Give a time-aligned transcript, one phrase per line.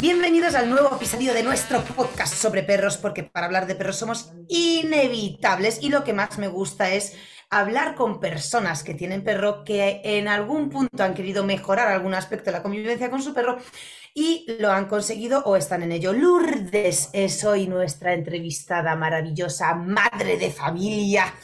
[0.00, 4.30] Bienvenidos al nuevo episodio de nuestro podcast sobre perros, porque para hablar de perros somos
[4.46, 7.14] inevitables y lo que más me gusta es
[7.48, 12.46] hablar con personas que tienen perro que en algún punto han querido mejorar algún aspecto
[12.46, 13.56] de la convivencia con su perro
[14.18, 16.14] y lo han conseguido o están en ello.
[16.14, 21.34] Lourdes es hoy nuestra entrevistada maravillosa, madre de familia,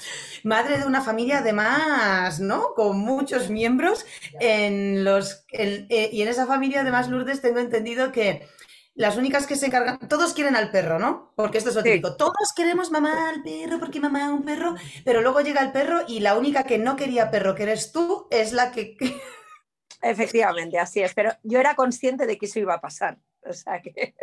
[0.43, 2.72] madre de una familia además, ¿no?
[2.75, 4.07] Con muchos miembros
[4.40, 8.49] en los eh, y en esa familia además Lourdes tengo entendido que
[8.94, 11.30] las únicas que se encargan, todos quieren al perro, ¿no?
[11.36, 12.16] Porque esto es lo típico.
[12.16, 16.21] Todos queremos mamá al perro, porque mamá un perro, pero luego llega el perro y
[16.21, 18.96] la única que no quería perro, que eres tú, es la que...
[20.02, 21.14] Efectivamente, así es.
[21.14, 23.18] Pero yo era consciente de que eso iba a pasar.
[23.44, 24.14] O sea que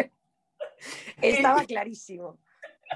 [1.21, 2.39] estaba clarísimo.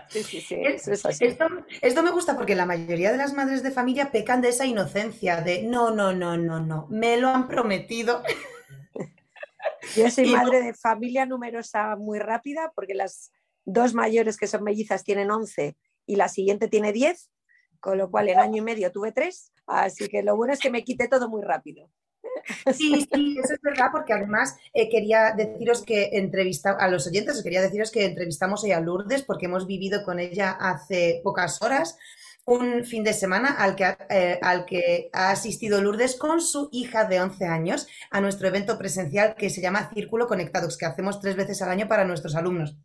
[0.10, 1.26] Sí, sí, sí, eso es así.
[1.26, 1.46] Esto,
[1.82, 5.42] esto, me gusta porque la mayoría de las madres de familia pecan de esa inocencia,
[5.42, 8.24] de no, no, no, no, no, me lo han prometido.
[9.96, 13.32] Yo soy madre de familia numerosa muy rápida porque las
[13.66, 17.30] dos mayores que son mellizas tienen 11 y la siguiente tiene 10,
[17.80, 20.72] con lo cual en año y medio tuve tres, así que lo bueno es que
[20.72, 21.90] me quité todo muy rápido.
[22.74, 27.42] Sí, sí, eso es verdad, porque además eh, quería deciros que entrevista a los oyentes,
[27.42, 31.98] quería deciros que entrevistamos hoy a Lourdes porque hemos vivido con ella hace pocas horas
[32.46, 37.06] un fin de semana al que, eh, al que ha asistido Lourdes con su hija
[37.06, 41.36] de 11 años a nuestro evento presencial que se llama Círculo Conectados, que hacemos tres
[41.36, 42.76] veces al año para nuestros alumnos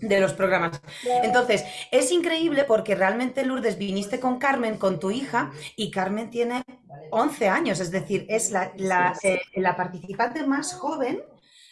[0.00, 0.80] de los programas.
[1.22, 6.62] Entonces, es increíble porque realmente Lourdes viniste con Carmen, con tu hija, y Carmen tiene
[7.10, 11.22] 11 años, es decir, es la, la, eh, la participante más joven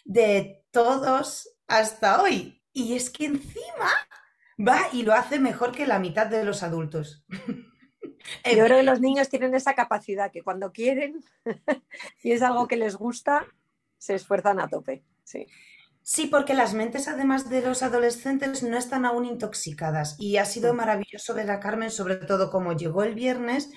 [0.05, 2.63] de todos hasta hoy.
[2.73, 3.91] Y es que encima
[4.59, 7.25] va y lo hace mejor que la mitad de los adultos.
[8.45, 11.21] Yo creo que los niños tienen esa capacidad que cuando quieren
[12.23, 13.47] y es algo que les gusta,
[13.99, 15.05] se esfuerzan a tope.
[15.25, 15.47] Sí.
[16.03, 20.15] Sí, porque las mentes, además de los adolescentes, no están aún intoxicadas.
[20.21, 23.71] Y ha sido maravilloso ver a Carmen, sobre todo como llegó el viernes,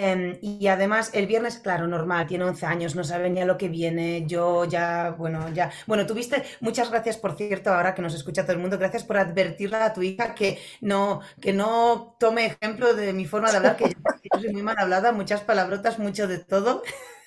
[0.00, 3.58] Em, y además, el viernes, claro, normal, tiene 11 años, no sabe ni a lo
[3.58, 4.24] que viene.
[4.26, 5.72] Yo ya, bueno, ya.
[5.88, 9.16] Bueno, tuviste, muchas gracias, por cierto, ahora que nos escucha todo el mundo, gracias por
[9.18, 13.76] advertirle a tu hija que no, que no tome ejemplo de mi forma de hablar,
[13.76, 13.94] que yo
[14.40, 16.82] soy muy mal hablada, muchas palabrotas, mucho de todo.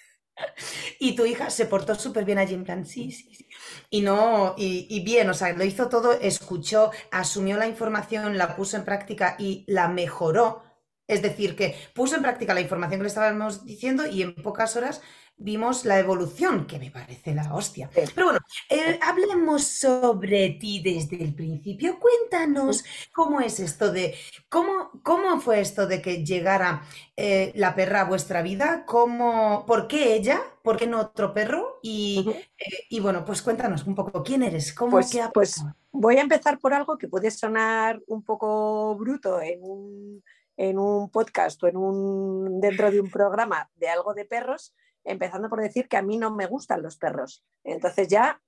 [1.00, 3.48] Y tu hija se portó súper bien allí, en plan, sí, sí, sí.
[3.90, 8.78] Y no, y, bien, o sea, lo hizo todo, escuchó, asumió la información, la puso
[8.78, 10.64] en práctica y la mejoró
[11.08, 14.76] es decir, que puso en práctica la información que le estábamos diciendo y en pocas
[14.76, 15.02] horas
[15.42, 17.90] vimos la evolución, que me parece la hostia.
[17.94, 18.40] Pero bueno,
[18.70, 22.00] eh, hablemos sobre ti desde el principio.
[22.00, 24.16] Cuéntanos cómo es esto de,
[24.50, 26.84] cómo, cómo fue esto de que llegara
[27.18, 31.80] eh, la perra a vuestra vida, cómo, por qué ella, por qué no otro perro
[31.82, 32.26] y,
[32.58, 36.74] eh, bueno, pues cuéntanos un poco quién eres, cómo pues, pues voy a empezar por
[36.74, 40.24] algo que puede sonar un poco bruto en un
[40.58, 45.50] en un podcast o en un, dentro de un programa de algo de perros, empezando
[45.50, 47.44] por decir que a mí no me gustan los perros.
[47.64, 48.42] Entonces ya,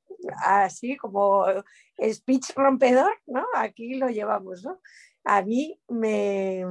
[0.45, 1.45] así como
[2.11, 3.45] speech rompedor, ¿no?
[3.55, 4.79] Aquí lo llevamos, ¿no?
[5.23, 6.65] A mí me...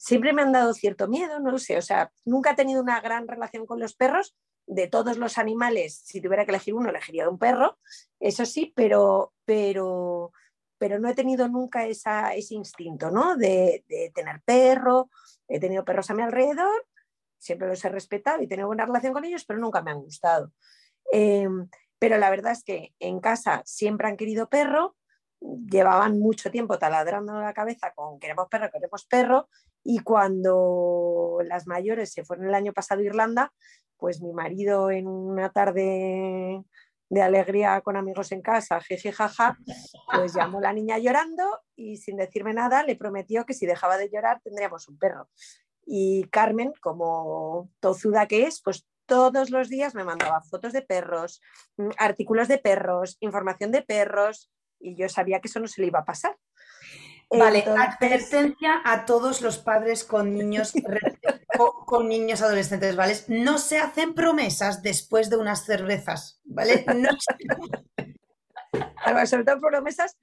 [0.00, 3.00] Siempre me han dado cierto miedo, no lo sé, o sea, nunca he tenido una
[3.00, 4.36] gran relación con los perros,
[4.68, 7.78] de todos los animales, si tuviera que elegir uno, elegiría un perro,
[8.20, 10.30] eso sí, pero, pero
[10.78, 13.36] pero no he tenido nunca ese instinto, ¿no?
[13.36, 13.84] De,
[14.14, 15.10] tener perro,
[15.48, 16.86] he tenido perros a mi alrededor,
[17.38, 20.52] siempre los he respetado y tenido buena relación con ellos, pero nunca me han gustado.
[21.12, 21.68] Em,
[21.98, 24.96] pero la verdad es que en casa siempre han querido perro,
[25.40, 29.48] llevaban mucho tiempo taladrando la cabeza con queremos perro, queremos perro,
[29.84, 33.52] y cuando las mayores se fueron el año pasado a Irlanda,
[33.96, 36.62] pues mi marido en una tarde
[37.10, 39.56] de alegría con amigos en casa, jeje, jaja,
[40.12, 44.10] pues llamó la niña llorando y sin decirme nada le prometió que si dejaba de
[44.10, 45.28] llorar tendríamos un perro.
[45.86, 51.40] Y Carmen, como tozuda que es, pues todos los días me mandaba fotos de perros,
[51.78, 55.86] mm, artículos de perros, información de perros y yo sabía que eso no se le
[55.88, 56.36] iba a pasar.
[57.30, 60.72] Vale, advertencia a todos los padres con niños,
[61.86, 63.16] con niños adolescentes, ¿vale?
[63.28, 66.86] No se hacen promesas después de unas cervezas, ¿vale?
[66.94, 67.10] No
[69.26, 70.16] sobre todo promesas,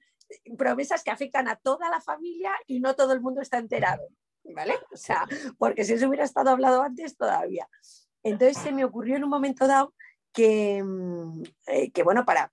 [0.58, 4.08] promesas que afectan a toda la familia y no todo el mundo está enterado,
[4.42, 4.74] ¿vale?
[4.92, 5.26] O sea,
[5.58, 7.68] porque si eso hubiera estado hablado antes todavía.
[8.24, 9.94] Entonces se me ocurrió en un momento dado
[10.32, 12.52] que, mm, eh, que bueno, para,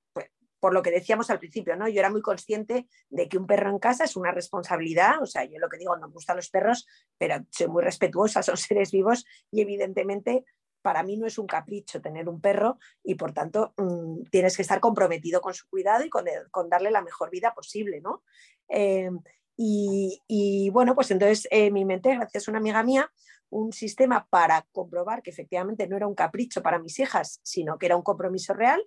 [0.64, 1.90] por lo que decíamos al principio, ¿no?
[1.90, 5.44] Yo era muy consciente de que un perro en casa es una responsabilidad, o sea,
[5.44, 6.88] yo lo que digo, no me gustan los perros,
[7.18, 10.46] pero soy muy respetuosa, son seres vivos y evidentemente
[10.82, 14.62] para mí no es un capricho tener un perro y por tanto mm, tienes que
[14.62, 16.24] estar comprometido con su cuidado y con,
[16.70, 18.24] darle la mejor vida posible, ¿no?
[18.70, 19.12] Eh,
[19.58, 23.12] y, bueno, pues entonces eh, mi mente, gracias a una amiga mía,
[23.50, 27.88] un sistema para comprobar que efectivamente no era un capricho para mis hijas, sino que
[27.88, 28.82] era un compromiso real.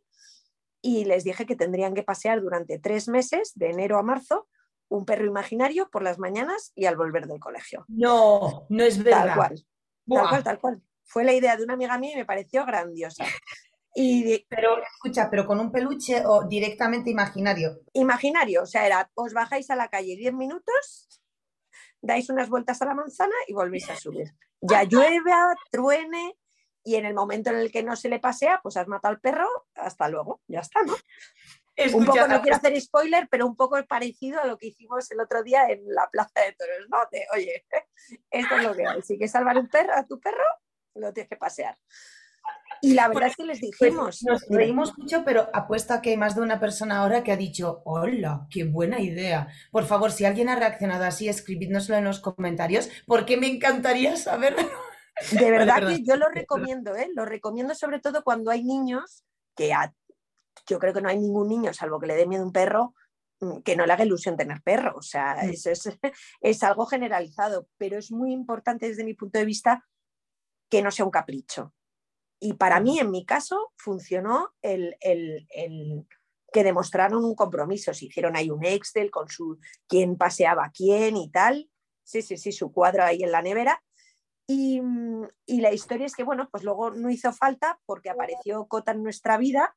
[0.87, 4.47] Y les dije que tendrían que pasear durante tres meses, de enero a marzo,
[4.89, 7.85] un perro imaginario por las mañanas y al volver del colegio.
[7.89, 9.27] No, no es verdad.
[9.27, 9.67] Tal cual,
[10.07, 10.83] tal cual, tal cual.
[11.03, 13.25] Fue la idea de una amiga mía y me pareció grandiosa.
[13.97, 17.81] Y pero, escucha, pero con un peluche o directamente imaginario.
[17.95, 21.21] Imaginario, o sea, era, os bajáis a la calle 10 minutos,
[22.01, 24.35] dais unas vueltas a la manzana y volvéis a subir.
[24.61, 25.33] Ya llueve,
[25.73, 26.37] truene,
[26.87, 29.21] y en el momento en el que no se le pasea, pues has matado al
[29.21, 30.95] perro, hasta luego, ya está, ¿no?
[31.95, 35.21] un poco, no quiero hacer spoiler, pero un poco parecido a lo que hicimos el
[35.21, 36.99] otro día en la Plaza de Toros, ¿no?
[37.11, 37.67] De, oye,
[38.31, 40.45] esto es lo que hay, si quieres salvar un perro, a tu perro,
[40.95, 41.77] lo tienes que pasear.
[42.83, 44.23] Y la verdad es que les pues, dijimos.
[44.23, 47.37] nos reímos mucho, pero apuesto a que hay más de una persona ahora que ha
[47.37, 49.49] dicho, hola, qué buena idea.
[49.73, 54.63] Por favor, si alguien ha reaccionado así, escribidnoslo en los comentarios, porque me encantaría saberlo.
[55.33, 57.09] De verdad que yo lo recomiendo, ¿eh?
[57.15, 59.25] lo recomiendo sobre todo cuando hay niños
[59.55, 59.73] que
[60.67, 62.95] yo creo que no hay ningún niño, salvo que le dé miedo un perro,
[63.41, 64.97] mm, que no le haga ilusión tener perro.
[64.97, 65.51] O sea, mm.
[65.51, 65.89] eso es,
[66.41, 69.85] es algo generalizado, pero es muy importante desde mi punto de vista
[70.69, 71.73] que no sea un capricho.
[72.39, 74.97] Y para mí, en mi caso, funcionó el,
[76.53, 77.95] que demostraron un compromiso.
[77.95, 79.59] Se hicieron ahí un Excel con su
[79.89, 81.71] quién paseaba quién y tal.
[82.05, 83.83] Sí, sí, sí, su cuadro ahí en la nevera.
[84.49, 84.81] Y,
[85.47, 89.39] la historia es que, bueno, pues luego no hizo falta porque apareció Cota en nuestra
[89.39, 89.75] vida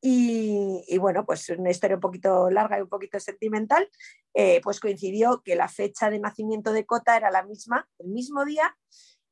[0.00, 3.90] y, bueno, pues una historia un poquito larga y un poquito sentimental,
[4.34, 8.44] eh, pues coincidió que la fecha de nacimiento de Cota era la misma, el mismo
[8.44, 8.76] día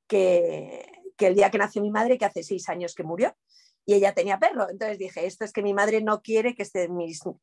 [0.06, 0.84] que,
[1.16, 3.34] que el día que nació mi madre, que hace seis años que murió,
[3.86, 4.68] y ella tenía perro.
[4.70, 6.88] Entonces dije, esto es que mi madre no quiere que, este,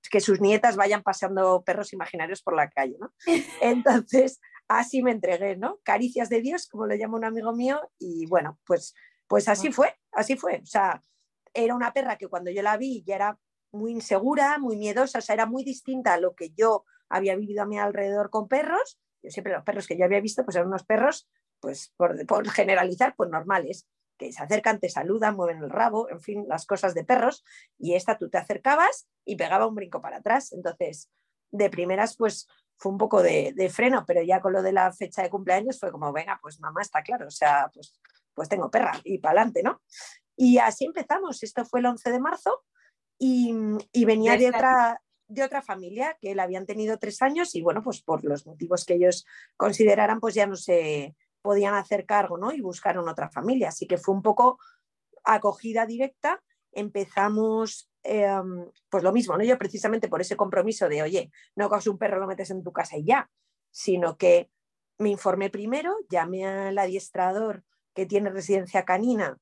[0.10, 3.14] que sus nietas vayan paseando perros imaginarios por la calle, ¿no?
[3.62, 4.40] Entonces,
[4.80, 5.80] así me entregué, ¿no?
[5.84, 8.94] Caricias de Dios, como le llama un amigo mío, y bueno, pues,
[9.28, 10.62] pues así fue, así fue.
[10.62, 11.04] O sea,
[11.54, 13.40] era una perra que cuando yo la vi ya era
[13.72, 17.64] muy insegura, muy miedosa, o sea, era muy distinta a lo que yo había vivido
[17.64, 19.00] a mi alrededor con perros.
[19.24, 21.30] Yo siempre los perros que yo había visto, pues eran unos perros
[21.62, 26.46] pues por, generalizar, pues normales, que se acercan, te saludan, mueven el rabo, en fin,
[26.48, 27.44] las cosas de perros,
[27.78, 30.52] y esta tú te acercabas y pegaba un brinco para atrás.
[30.52, 31.10] Entonces,
[31.52, 32.48] de primeras, pues
[32.82, 35.92] fue un poco de, freno, pero ya con lo de la fecha de cumpleaños fue
[35.92, 37.94] como, venga, pues mamá está claro, o sea, pues,
[38.34, 39.82] pues tengo perra y para adelante, ¿no?
[40.36, 42.64] Y así empezamos, esto fue el 11 de marzo
[43.20, 43.54] y,
[43.92, 47.84] y venía de otra, de otra familia que la habían tenido tres años y bueno,
[47.84, 49.26] pues por los motivos que ellos
[49.58, 52.52] consideraran, pues ya no se, podían hacer cargo ¿no?
[52.52, 53.70] y buscaron otra familia.
[53.70, 54.60] Así que fue un poco
[55.24, 56.42] acogida directa.
[56.72, 59.44] Empezamos, em, pues lo mismo, ¿no?
[59.44, 62.72] Yo precisamente por ese compromiso de, oye, no coges un perro, lo metes en tu
[62.72, 63.30] casa y ya,
[63.72, 64.50] sino que
[64.98, 67.64] me informé primero, llamé al adiestrador
[67.94, 69.38] que tiene residencia canina,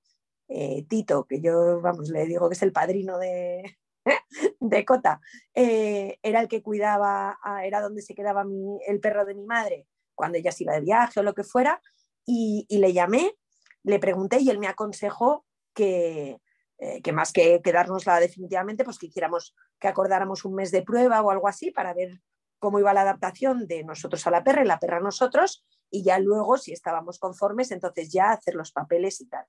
[0.48, 3.78] eh, Tito, que yo, vamos, le digo que es el padrino de,
[4.60, 5.22] de Cota,
[5.54, 8.46] eh, era el que cuidaba, era donde se quedaba
[8.88, 11.82] el perro de mi madre cuando ella se iba de viaje o lo que fuera,
[12.26, 13.36] y, le llamé,
[13.84, 16.40] le pregunté y él me aconsejó que,
[16.80, 21.22] eh, que más que quedárnosla definitivamente, pues que hiciéramos, que acordáramos un mes de prueba
[21.22, 22.22] o algo así para ver
[22.58, 26.04] cómo iba la adaptación de nosotros a la perra y la perra a nosotros, y
[26.04, 29.46] ya luego, si estábamos conformes, entonces ya hacer los papeles y tal.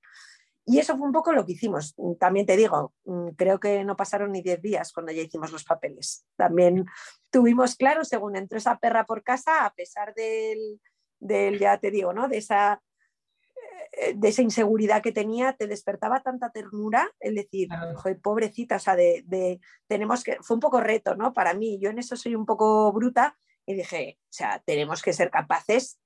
[0.64, 1.97] Y eso fue un poco lo que hicimos.
[2.19, 5.64] También te digo, mm, creo que no pasaron ni 10 días cuando ya hicimos los
[5.64, 6.25] papeles.
[6.37, 6.87] También
[7.31, 10.78] tuvimos claro, según entró esa perra por casa, a pesar del,
[11.59, 12.28] ya te digo, ¿no?
[12.28, 12.81] De esa,
[14.15, 17.69] de esa inseguridad que tenía, te despertaba tanta ternura, el decir,
[18.23, 21.33] pobrecita, o sea, de, tenemos que, fue un poco reto, ¿no?
[21.33, 25.13] Para mí, yo en eso soy un poco bruta y dije, o sea, tenemos que
[25.13, 25.99] ser capaces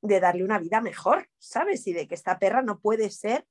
[0.00, 1.86] de darle una vida mejor, ¿sabes?
[1.86, 3.46] Y de que esta perra no puede ser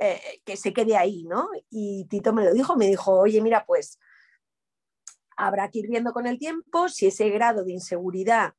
[0.00, 1.48] eh, que se quede ahí, ¿no?
[1.70, 3.98] Y Tito me lo dijo, me dijo, oye, mira, pues
[5.36, 8.54] habrá que ir viendo con el tiempo si ese grado de inseguridad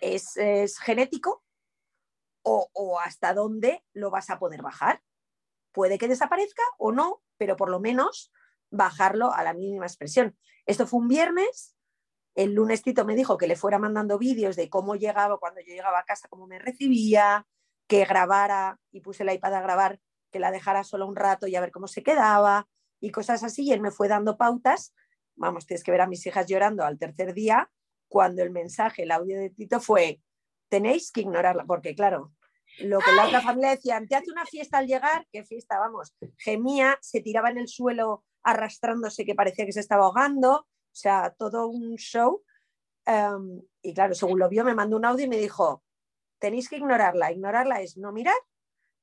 [0.00, 0.34] es,
[0.80, 1.44] genético
[2.42, 5.02] o, hasta dónde lo vas a poder bajar.
[5.72, 8.32] Puede que desaparezca o no, pero por lo menos
[8.70, 10.36] bajarlo a la mínima expresión.
[10.66, 11.76] Esto fue un viernes,
[12.34, 15.74] el lunes Tito me dijo que le fuera mandando vídeos de cómo llegaba, cuando yo
[15.74, 17.46] llegaba a casa, cómo me recibía,
[17.86, 21.56] que grabara y puse la iPad a grabar, que la dejara solo un rato y
[21.56, 22.68] a ver cómo se quedaba
[23.00, 23.64] y cosas así.
[23.64, 24.94] Y él me fue dando pautas
[25.36, 27.70] vamos, tienes que ver a mis hijas llorando al tercer día,
[28.08, 30.20] cuando el mensaje, el audio de Tito fue,
[30.72, 32.32] tenéis que ignorarla, porque claro,
[32.78, 36.16] lo que la otra familia decía, te hace una fiesta al llegar, qué fiesta, vamos,
[36.38, 41.34] gemía, se tiraba en el suelo arrastrándose que parecía que se estaba ahogando, o sea,
[41.38, 42.42] todo un show.
[43.04, 45.84] Em, y claro, según lo vio, me mandó un audio y me dijo,
[46.38, 47.32] tenéis que ignorarla.
[47.32, 48.40] Ignorarla es no mirar,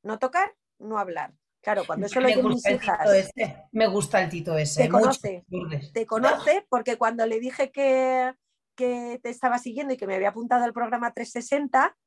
[0.01, 1.35] no tocar, no hablar.
[1.61, 3.31] Claro, cuando eso lo mis hijas.
[3.71, 4.83] Me gusta el Tito ese.
[4.83, 5.45] Te conoce.
[5.93, 8.33] Te conoce porque cuando le dije que,
[8.79, 11.97] que te estaba siguiendo y que me había apuntado al programa 360,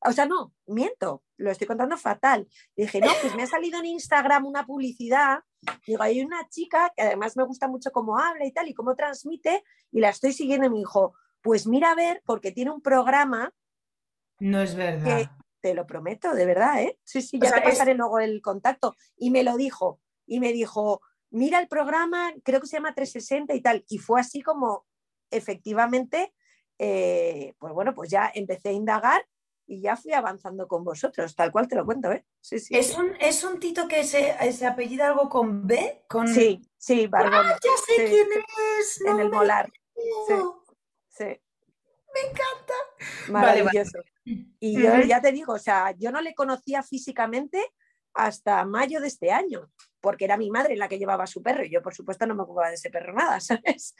[0.00, 2.48] o sea, no, miento, lo estoy contando fatal.
[2.74, 5.40] dije, no, pues me ha salido en Instagram una publicidad.
[5.86, 8.96] Digo, hay una chica que además me gusta mucho cómo habla y tal y cómo
[8.96, 11.12] transmite, y la estoy siguiendo y me dijo,
[11.42, 13.52] pues mira a ver, porque tiene un programa.
[14.38, 15.30] No es verdad.
[15.60, 16.98] te lo prometo, de verdad, ¿eh?
[17.04, 18.96] Sí, sí, ya te pasaré luego el contacto.
[19.18, 23.54] Y me lo dijo, y me dijo, mira el programa, creo que se llama 360
[23.54, 23.84] y tal.
[23.86, 24.86] Y fue así como,
[25.32, 26.32] efectivamente,
[26.78, 29.26] eh, pues bueno, pues ya empecé a indagar
[29.66, 32.24] y ya fui avanzando con vosotros, tal cual te lo cuento, ¿eh?
[32.40, 32.76] Sí, sí.
[32.76, 36.04] ¿Es un, es un tito que se, se apellida algo con B?
[36.08, 36.28] Con...
[36.28, 37.46] Sí, sí, Barbón.
[37.46, 38.26] ¡Ah, ya sé quién
[38.80, 39.00] es!
[39.06, 39.70] en el molar.
[39.94, 40.34] Sí,
[41.08, 41.24] sí.
[41.24, 42.74] Me encanta.
[43.28, 43.98] Maravilloso.
[44.24, 47.72] Y yo ya te digo, o sea, yo no le conocía físicamente
[48.14, 49.70] hasta mayo de este año,
[50.00, 52.42] porque era mi madre la que llevaba su perro y yo, por supuesto, no me
[52.42, 53.94] ocupaba de ese perro nada, ¿sabes?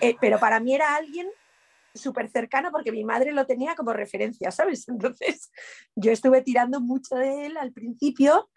[0.00, 1.28] Eh, pero para mí era alguien
[1.94, 4.88] súper cercana porque mi madre lo tenía como referencia, ¿sabes?
[4.88, 5.50] Entonces
[5.94, 8.50] yo estuve tirando mucho de él al principio,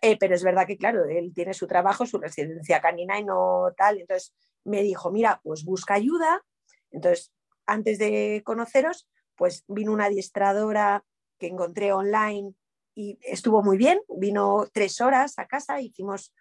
[0.00, 3.72] eh, pero es verdad que, claro, él tiene su trabajo, su residencia canina y no
[3.76, 4.00] tal.
[4.00, 6.42] Entonces me dijo, mira, pues busca ayuda.
[6.90, 7.32] Entonces,
[7.66, 11.04] antes de conoceros, pues vino una adiestradora
[11.38, 12.54] que encontré online
[12.94, 14.00] y estuvo muy bien.
[14.08, 16.34] Vino tres horas a casa, hicimos,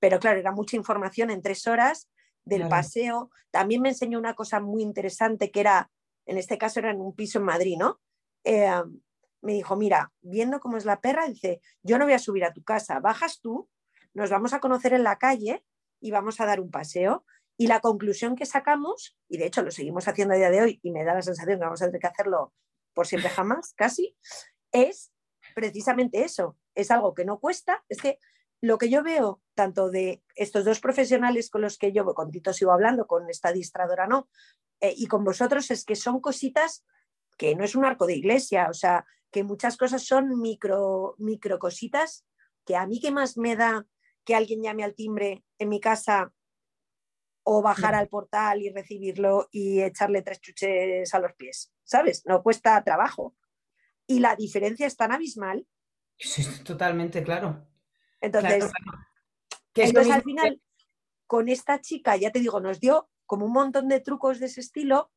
[0.00, 2.08] pero claro, era mucha información en tres horas
[2.44, 3.30] del paseo.
[3.50, 5.90] También me enseñó una cosa muy interesante que era,
[6.26, 8.00] en este caso era en un piso en Madrid, ¿no?
[8.44, 8.70] Eh,
[9.40, 12.52] me dijo, mira, viendo cómo es la perra, dice, yo no voy a subir a
[12.52, 13.68] tu casa, bajas tú,
[14.14, 15.64] nos vamos a conocer en la calle
[16.00, 17.24] y vamos a dar un paseo.
[17.56, 20.80] Y la conclusión que sacamos, y de hecho lo seguimos haciendo a día de hoy
[20.82, 22.52] y me da la sensación que vamos a tener que hacerlo
[22.94, 24.16] por siempre jamás, casi,
[24.72, 25.12] es
[25.54, 26.56] precisamente eso.
[26.74, 28.18] Es algo que no cuesta, es que
[28.60, 32.52] lo que yo veo, tanto de estos dos profesionales con los que yo, con Tito
[32.52, 34.28] sigo hablando, con esta distradora no,
[34.80, 36.84] eh, y con vosotros, es que son cositas
[37.36, 41.58] que no es un arco de iglesia, o sea, que muchas cosas son micro, micro
[41.58, 42.24] cositas
[42.64, 43.86] que a mí que más me da
[44.24, 46.32] que alguien llame al timbre en mi casa
[47.42, 52.24] o bajar al portal y recibirlo y echarle tres chuches a los pies, ¿sabes?
[52.24, 53.36] No cuesta trabajo.
[54.06, 55.66] Y la diferencia es tan abismal.
[56.16, 57.66] Sí, totalmente, claro.
[58.24, 58.70] Entonces,
[59.74, 60.60] entonces al final,
[61.26, 64.60] con esta chica, ya te digo, nos dio como un montón de trucos de ese
[64.60, 65.10] estilo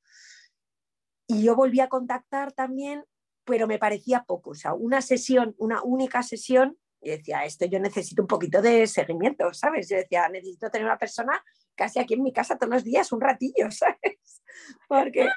[1.27, 3.05] y yo volví a contactar también,
[3.43, 4.51] pero me parecía poco.
[4.51, 8.87] O sea, una sesión, una única sesión, y decía, esto yo necesito un poquito de
[8.87, 9.87] seguimiento, ¿sabes?
[9.89, 11.43] Yo decía, necesito tener una persona
[11.75, 14.41] casi aquí en mi casa todos los días, un ratillo, ¿sabes?
[14.87, 15.29] Porque...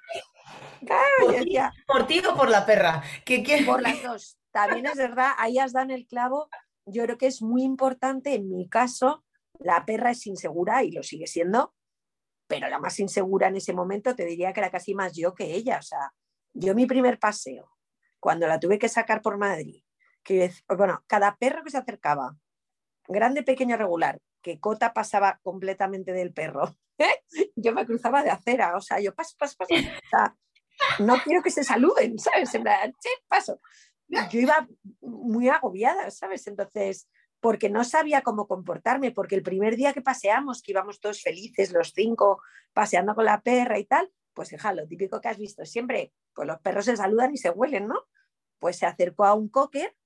[1.87, 3.03] por, ti, o por la perra?
[3.25, 4.39] ¿Qué, Por las dos.
[4.50, 6.49] También es verdad, ahí has dado el clavo
[6.90, 9.25] yo creo que es muy importante, en mi caso,
[9.59, 11.75] la perra es insegura y lo sigue siendo,
[12.47, 15.54] pero la más insegura en ese momento te diría que era casi más yo que
[15.54, 15.78] ella.
[15.78, 16.12] O sea,
[16.52, 17.70] yo mi primer paseo,
[18.18, 19.82] cuando la tuve que sacar por Madrid,
[20.23, 22.37] que bueno, cada perro que se acercaba,
[23.06, 26.76] grande, pequeño, regular, que Cota pasaba completamente del perro,
[27.56, 30.37] yo me cruzaba de acera, o sea, yo paso, paso, paso, o sea,
[30.99, 32.54] no quiero que se saluden, ¿sabes?
[32.54, 32.64] En
[33.28, 33.61] paso
[34.11, 34.69] yo iba
[35.00, 36.47] muy agobiada, ¿sabes?
[36.47, 37.09] Entonces,
[37.40, 41.73] porque no sabía cómo comportarme, porque el primer día que paseamos, que íbamos todos felices,
[41.73, 45.64] los cinco, paseando con la perra y tal, pues hija, lo típico que has visto
[45.64, 48.07] siempre, pues los perros se saludan y se huelen, ¿no?
[48.59, 49.97] Pues se acercó a un cocker,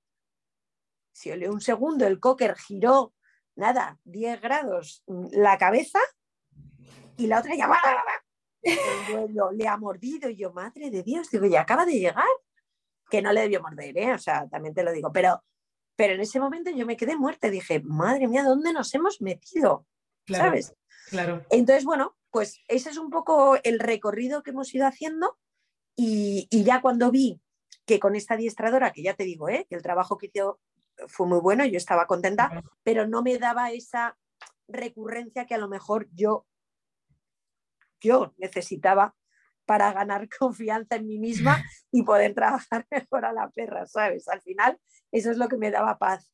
[1.11, 3.13] si olió un segundo, el cocker giró,
[3.55, 5.99] nada, 10 grados la cabeza
[7.17, 7.69] y la otra ya
[9.51, 12.25] le ha mordido y yo, madre de Dios, digo, ya acaba de llegar
[13.09, 14.13] que no le debió morder, ¿eh?
[14.13, 15.43] o sea, también te lo digo, pero,
[15.95, 19.85] pero en ese momento yo me quedé muerta, dije, madre mía, ¿dónde nos hemos metido?
[20.27, 20.73] ¿Sabes?
[21.09, 21.45] Claro.
[21.51, 25.37] Entonces, bueno, pues ese es un poco el recorrido que hemos ido haciendo
[25.95, 27.39] y, ya cuando vi
[27.85, 29.65] que con esta adiestradora, que ya te digo, ¿eh?
[29.69, 30.59] que el trabajo que hizo
[31.07, 34.17] fue muy bueno, yo estaba contenta, pero no me daba esa
[34.67, 36.45] recurrencia que a lo mejor yo,
[38.01, 39.15] yo necesitaba
[39.65, 44.27] para ganar confianza en mí misma y poder trabajar mejor a la perra, ¿sabes?
[44.27, 44.79] Al final,
[45.11, 46.31] eso es lo que me daba paz.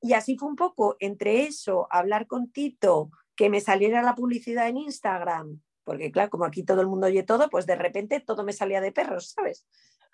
[0.00, 4.68] Y así fue un poco entre eso, hablar con Tito, que me saliera la publicidad
[4.68, 8.44] en Instagram, porque claro, como aquí todo el mundo oye todo, pues de repente todo
[8.44, 9.66] me salía de perros, ¿sabes?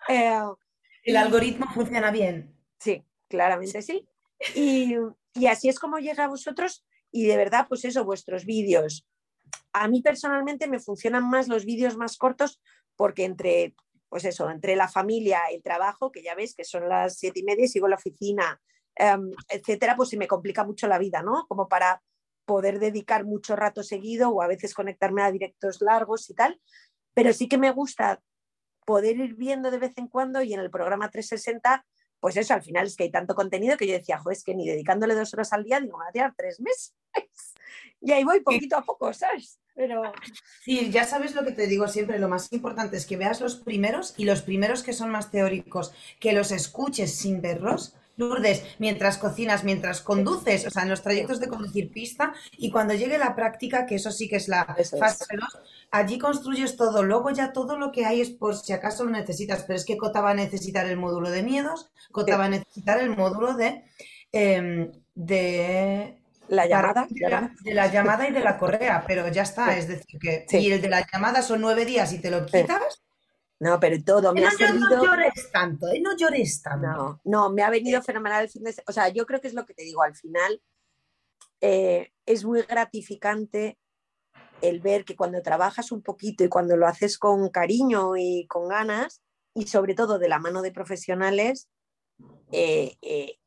[0.08, 0.40] Eh,
[1.02, 2.56] el algoritmo funciona bien.
[2.78, 4.08] Sí, claramente sí.
[4.54, 4.94] Y,
[5.34, 9.06] y así es como llega a vosotros y de verdad, pues eso, vuestros vídeos.
[9.72, 12.60] A mí personalmente me funcionan más los vídeos más cortos
[12.96, 13.74] porque entre,
[14.08, 17.44] pues eso, entre la familia, el trabajo, que ya ves que son las siete y
[17.44, 18.60] media y sigo en la oficina,
[18.96, 21.46] em, etcétera, pues se me complica mucho la vida, ¿no?
[21.48, 22.02] Como para
[22.44, 26.60] poder dedicar mucho rato seguido o a veces conectarme a directos largos y tal.
[27.14, 28.20] Pero sí que me gusta
[28.84, 31.84] poder ir viendo de vez en cuando y en el programa 360
[32.20, 34.54] pues eso, al final es que hay tanto contenido que yo decía, jo, es que
[34.54, 36.94] ni dedicándole dos horas al día, digo, me voy a tirar tres meses.
[38.00, 39.58] Y ahí voy poquito a poco, ¿sabes?
[39.74, 40.02] Pero...
[40.64, 43.56] Sí, ya sabes lo que te digo siempre, lo más importante es que veas los
[43.56, 47.94] primeros y los primeros que son más teóricos, que los escuches sin verlos.
[48.16, 52.92] Lourdes, mientras cocinas, mientras conduces, o sea, en los trayectos de conducir pista, y cuando
[52.92, 55.58] llegue la práctica, que eso sí que es la fase 2,
[55.90, 57.02] allí construyes todo.
[57.02, 59.96] Luego ya todo lo que hay es por si acaso lo necesitas, pero es que
[59.96, 63.84] Cota va a necesitar el módulo de miedos, Cota va a necesitar el módulo de,
[64.32, 66.19] em, de
[66.50, 70.46] la llamada, de la, llamada y de la correa, pero ya está, es decir, que
[70.50, 73.02] y el de la llamada son nueve días y te lo quitas.
[73.60, 74.88] No, pero todo me no, ha servido.
[74.88, 76.00] No llores tanto, ¿eh?
[76.00, 76.88] no llores tanto.
[76.88, 79.54] No, no, me ha venido fenomenal el fin de O sea, yo creo que es
[79.54, 80.60] lo que te digo, al final
[81.60, 83.78] eh, es muy gratificante
[84.60, 88.68] el ver que cuando trabajas un poquito y cuando lo haces con cariño y con
[88.68, 89.22] ganas,
[89.54, 91.68] y sobre todo de la mano de profesionales,
[92.50, 93.38] eh, eh,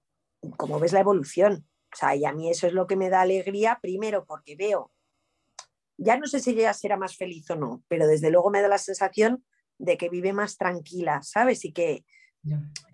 [0.57, 1.67] como ves la evolución.
[1.93, 4.91] O sea, y a mí eso es lo que me da alegría, primero porque veo,
[5.97, 8.67] ya no sé si ella será más feliz o no, pero desde luego me da
[8.67, 9.45] la sensación
[9.77, 11.65] de que vive más tranquila, ¿sabes?
[11.65, 12.05] Y que,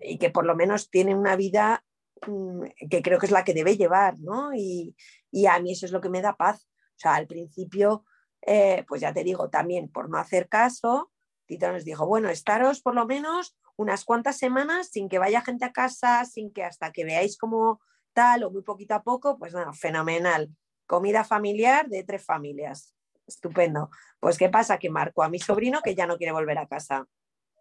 [0.00, 1.84] y que por lo menos tiene una vida
[2.26, 4.52] mm, que creo que es la que debe llevar, ¿no?
[4.54, 4.94] Y,
[5.30, 6.68] y, a mí eso es lo que me da paz.
[6.96, 8.04] O sea, al principio
[8.42, 11.10] eh, pues ya te digo, también por no hacer caso,
[11.46, 15.64] Tito nos dijo, bueno, estaros por lo menos unas cuantas semanas sin que vaya gente
[15.64, 17.80] a casa, sin que hasta que veáis como
[18.12, 20.48] tal o muy poquito a poco, pues nada, fenomenal.
[20.86, 22.94] Comida familiar de tres familias.
[23.26, 23.90] Estupendo.
[24.18, 24.78] Pues ¿qué pasa?
[24.78, 27.06] Que marco a mi sobrino que ya no quiere volver a casa.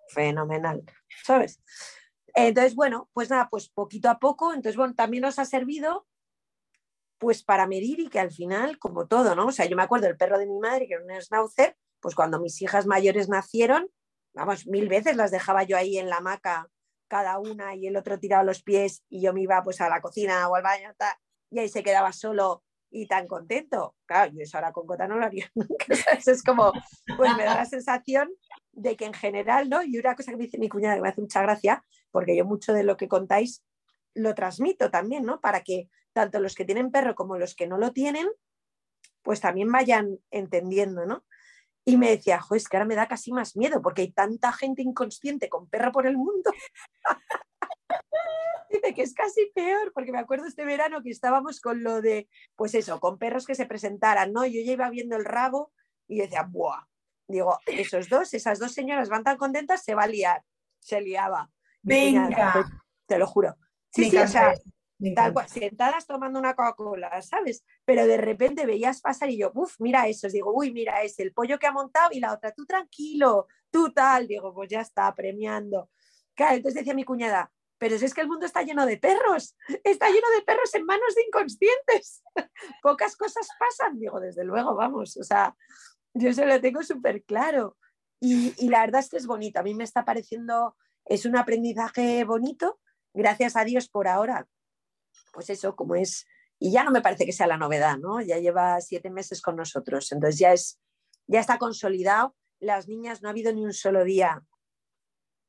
[0.10, 0.84] Fenomenal.
[1.24, 1.62] ¿Sabes?
[2.34, 4.54] Entonces, bueno, pues nada, pues poquito a poco.
[4.54, 6.08] Entonces, bueno, también nos ha servido
[7.20, 9.48] pues para medir y que al final, como todo, ¿no?
[9.48, 12.16] O sea, yo me acuerdo del perro de mi madre, que era un schnauzer, pues
[12.16, 13.90] cuando mis hijas mayores nacieron,
[14.34, 16.70] vamos, mil veces las dejaba yo ahí en la hamaca,
[17.10, 20.00] cada una, y el otro tiraba los pies, y yo me iba pues a la
[20.00, 20.94] cocina o al baño,
[21.52, 23.96] y ahí se quedaba solo y tan contento.
[24.06, 25.86] Claro, yo eso ahora con Cota no lo haría nunca.
[26.26, 26.72] Es como,
[27.18, 28.30] pues me da la sensación
[28.72, 29.84] de que en general, ¿no?
[29.84, 32.46] Y una cosa que me dice mi cuñada que me hace mucha gracia, porque yo
[32.46, 33.64] mucho de lo que contáis
[34.16, 35.40] lo transmito también, ¿no?
[35.40, 38.28] Para que tanto los que tienen perro como los que no lo tienen,
[39.22, 41.24] pues también vayan entendiendo, ¿no?
[41.90, 44.52] Y me decía, jo, es que ahora me da casi más miedo porque hay tanta
[44.54, 46.52] gente inconsciente con perro por el mundo.
[48.70, 52.30] Dice que es casi peor, porque me acuerdo este verano que estábamos con lo de,
[52.56, 54.46] pues eso, con perros que se presentaran, ¿no?
[54.46, 55.72] Yo ya iba viendo el rabo
[56.08, 56.86] y decía, ¡buah!
[57.28, 60.44] Digo, esos dos, esas dos señoras van tan contentas, se va a liar.
[60.80, 61.50] Se liaba.
[61.82, 62.70] Venga.
[63.08, 63.56] te lo juro.
[63.92, 64.54] Sí, sí, o sea,
[65.48, 67.64] sentadas tomando una Coca-Cola, ¿sabes?
[67.86, 71.34] Pero de repente veías pasar y yo, uff, mira eso, digo, uy, mira ese, el
[71.34, 75.14] pollo que ha montado y la otra, tú tranquilo, tú tal, digo, pues ya está,
[75.16, 75.90] premiando.
[76.36, 80.08] Claro, entonces decía mi cuñada, pero es que el mundo está lleno de perros, está
[80.08, 82.24] lleno de perros en manos de inconscientes.
[82.84, 85.56] Pocas cosas pasan, digo, desde luego, vamos, o sea,
[86.14, 87.78] yo se lo tengo súper claro.
[88.20, 91.38] Y, y la verdad es que es bonito, a mí me está pareciendo, es un
[91.38, 92.80] aprendizaje bonito,
[93.14, 94.46] gracias a Dios por ahora,
[95.34, 96.26] pues eso, como es,
[96.60, 98.22] y ya no me parece que sea la novedad, ¿no?
[98.22, 100.80] Ya lleva siete meses con nosotros, entonces ya es,
[101.28, 102.36] ya está consolidado.
[102.60, 104.44] Las niñas no ha habido ni un solo día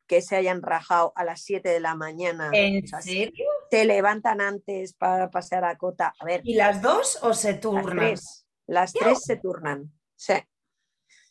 [0.06, 2.50] que se hayan rajado a las 7 de la mañana.
[2.52, 3.46] ¿En serio?
[3.70, 6.12] Se levantan antes para pasear a cota.
[6.18, 6.40] A ver.
[6.42, 7.96] ¿Y las dos o se turnan?
[7.96, 9.92] Las tres, las tres se turnan.
[10.16, 10.34] Sí.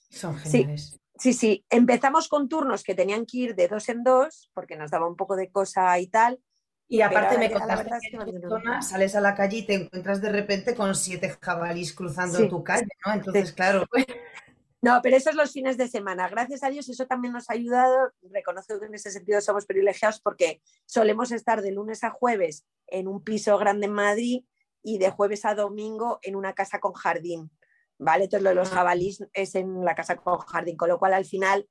[0.10, 0.98] Son geniales.
[1.18, 4.92] Sí, sí, empezamos con turnos que tenían que ir de dos en dos, porque nos
[4.92, 6.42] daba un poco de cosa y tal.
[6.89, 10.21] Y aparte me contaste que, en tu zona sales a la calle y te encuentras
[10.21, 13.13] de repente con siete jabalís cruzando tu calle, ¿no?
[13.13, 13.86] Entonces, claro.
[14.82, 16.30] No, pero esos los fines de semana.
[16.30, 18.13] Gracias a Dios eso también nos ha ayudado.
[18.32, 23.10] Reconozco que en ese sentido somos privilegiados porque solemos estar de lunes a jueves en
[23.10, 24.45] un piso grande en Madrid
[24.82, 27.52] y de jueves a domingo en una casa con jardín.
[27.99, 28.23] ¿vale?
[28.23, 31.67] Entonces los jabalís es en la casa con jardín, con lo cual al final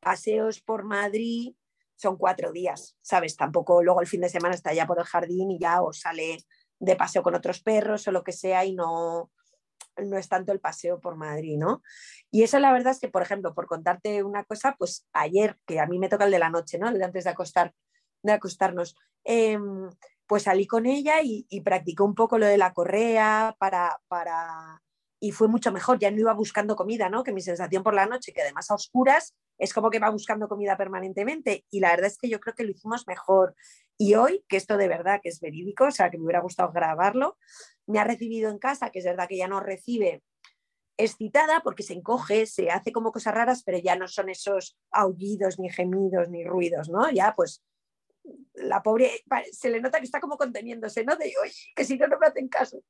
[0.00, 1.54] paseos por Madrid
[1.96, 3.36] son cuatro días, ¿sabes?
[3.36, 6.38] Tampoco luego el fin de semana está ya por el jardín y ya os sale
[6.78, 9.30] de paseo con otros perros o lo que sea y no,
[9.96, 11.82] no es tanto el paseo por Madrid, ¿no?
[12.30, 15.80] Y eso la verdad es que, por ejemplo, por contarte una cosa, pues ayer, que
[15.80, 16.88] a mí me toca el de la noche, ¿no?
[16.88, 17.74] El de antes de acostar,
[18.22, 18.96] de acostarnos.
[19.24, 19.90] Em,
[20.26, 24.82] pues salí con ella y, y practicé un poco lo de la correa para, para,
[25.24, 27.22] y fue mucho mejor, ya no iba buscando comida, ¿no?
[27.22, 30.48] Que mi sensación por la noche, que además a oscuras, es como que va buscando
[30.48, 33.54] comida permanentemente y la verdad es que yo creo que lo hicimos mejor.
[33.96, 36.72] Y hoy, que esto de verdad que es verídico, o sea, que me hubiera gustado
[36.72, 37.38] grabarlo,
[37.86, 40.24] me ha recibido en casa, que es verdad que ya no recibe
[40.96, 45.60] excitada porque se encoge, se hace como cosas raras, pero ya no son esos aullidos,
[45.60, 47.08] ni gemidos, ni ruidos, ¿no?
[47.12, 47.62] Ya pues
[48.54, 51.14] la pobre, se le nota que está como conteniéndose, ¿no?
[51.14, 51.32] De,
[51.76, 52.82] que si no, no me hacen caso.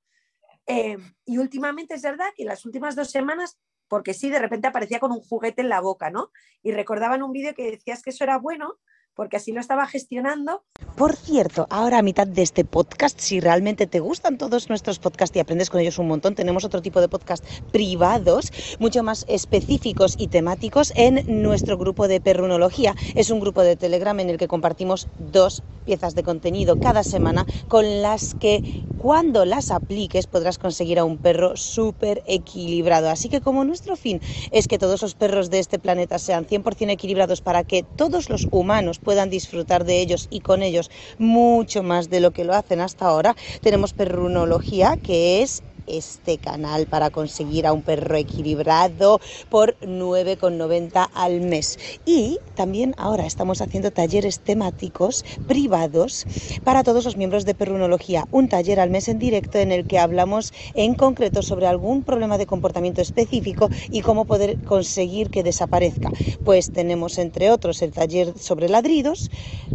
[0.67, 5.01] Eh, y últimamente es verdad que las últimas dos semanas, porque sí, de repente aparecía
[5.01, 6.31] con un juguete en la boca, ¿no?
[6.63, 8.79] Y recordaba en un vídeo que decías que eso era bueno
[9.15, 10.63] porque así lo estaba gestionando.
[10.97, 15.37] Por cierto, ahora a mitad de este podcast, si realmente te gustan todos nuestros podcasts
[15.37, 20.17] y aprendes con ellos un montón, tenemos otro tipo de podcast privados, mucho más específicos
[20.19, 22.95] y temáticos en nuestro grupo de perrunología.
[23.15, 27.47] Es un grupo de Telegram en el que compartimos dos piezas de contenido cada semana
[27.69, 33.11] con las que cuando las apliques podrás conseguir a un perro súper equilibrado.
[33.11, 34.21] Así que como nuestro fin
[34.53, 38.47] es que todos los perros de este planeta sean 100% equilibrados para que todos los
[38.51, 42.81] humanos puedan disfrutar de ellos y con ellos mucho más de lo que lo hacen
[42.81, 49.77] hasta ahora, tenemos perrunología que es este canal para conseguir a un perro equilibrado por
[49.81, 51.79] 9,90 al mes.
[52.05, 56.27] Y también ahora estamos haciendo talleres temáticos privados
[56.65, 58.27] para todos los miembros de Perrunología.
[58.31, 62.39] Un taller al mes en directo en el que hablamos en concreto sobre algún problema
[62.39, 66.11] de comportamiento específico y cómo poder conseguir que desaparezca.
[66.45, 69.31] Pues tenemos entre otros el taller sobre ladridos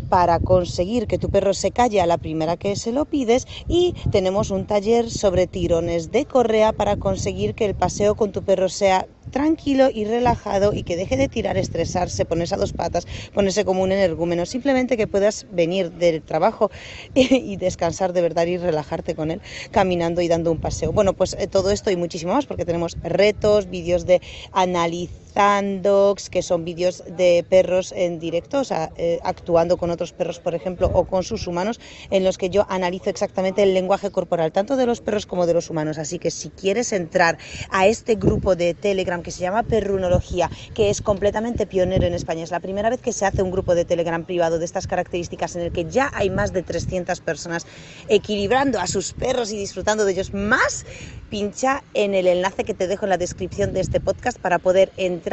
[0.10, 3.94] para conseguir que tu perro se calle a la primera que se lo pides y
[4.12, 8.70] tenemos un taller sobre tirones de correa para conseguir que el paseo con tu perro
[8.70, 13.66] sea tranquilo y relajado y que deje de tirar, estresarse, ponerse a dos patas, ponerse
[13.66, 16.72] como un energúmeno, simplemente que puedas venir del trabajo
[17.14, 20.92] y, descansar de verdad y relajarte con él caminando y dando un paseo.
[20.94, 24.22] Bueno, pues eh, todo esto y muchísimo más porque tenemos retos, vídeos de
[24.54, 30.12] análisis Dogs, que son vídeos de perros en directo, o sea, eh, actuando con otros
[30.12, 34.10] perros, por ejemplo, o con sus humanos, en los que yo analizo exactamente el lenguaje
[34.10, 36.00] corporal, tanto de los perros como de los humanos.
[36.00, 37.38] Así que si quieres entrar
[37.70, 42.44] a este grupo de Telegram que se llama Perrunología, que es completamente pionero en España,
[42.44, 45.56] es la primera vez que se hace un grupo de Telegram privado de estas características
[45.56, 47.68] en el que ya hay más de 300 personas
[48.08, 50.84] equilibrando a sus perros y disfrutando de ellos más,
[51.30, 54.92] pincha en el enlace que te dejo en la descripción de este podcast para poder
[54.98, 55.27] entrar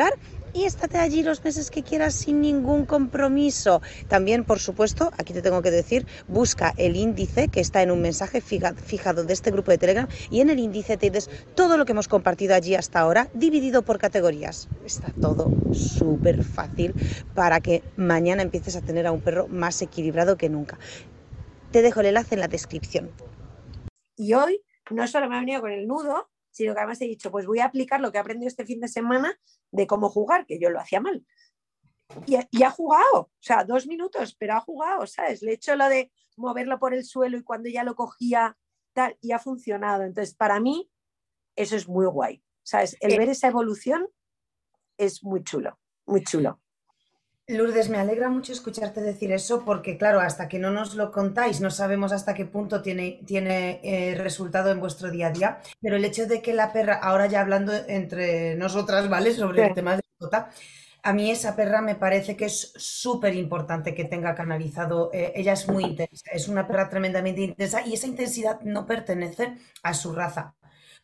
[0.53, 3.83] y estate allí los meses que quieras sin ningún compromiso.
[4.09, 8.01] También, por supuesto, aquí te tengo que decir, busca el índice que está en un
[8.01, 11.85] mensaje fijado de este grupo de Telegram y en el índice te des todo lo
[11.85, 14.69] que hemos compartido allí hasta ahora, dividido por categorías.
[14.85, 16.95] Está todo súper fácil
[17.35, 20.79] para que mañana empieces a tener a un perro más equilibrado que nunca.
[21.73, 23.11] Te dejo el enlace en la descripción.
[24.17, 27.33] Y hoy no solo me ha venido con el nudo, sino que además he dicho,
[27.33, 29.37] pues voy a aplicar lo que he aprendido este fin de semana
[29.73, 31.27] de cómo jugar, que yo lo hacía mal.
[32.27, 35.43] Y, ha jugado, o sea, dos minutos, pero ha jugado, ¿sabes?
[35.43, 38.57] Le he hecho lo de moverlo por el suelo y cuando ya lo cogía,
[38.93, 40.05] tal, y ha funcionado.
[40.05, 40.89] Entonces, para mí,
[41.57, 42.97] eso es muy guay, ¿sabes?
[43.01, 43.19] El eh.
[43.19, 44.09] ver esa evolución
[44.97, 46.61] es muy chulo, muy chulo.
[47.47, 51.61] Lourdes, me alegra mucho escucharte decir eso porque, claro, hasta que no nos lo contáis,
[51.61, 55.59] no sabemos hasta qué punto tiene, tiene eh, resultado en vuestro día a día.
[55.83, 59.35] Pero el hecho de que la perra, ahora ya hablando entre nosotras, ¿vale?
[59.35, 60.03] Sobre el tema de
[60.33, 60.51] la
[61.03, 65.11] a mí esa perra me parece que es súper importante que tenga canalizado.
[65.13, 69.55] Eh, ella es muy intensa, es una perra tremendamente intensa y esa intensidad no pertenece
[69.83, 70.55] a su raza.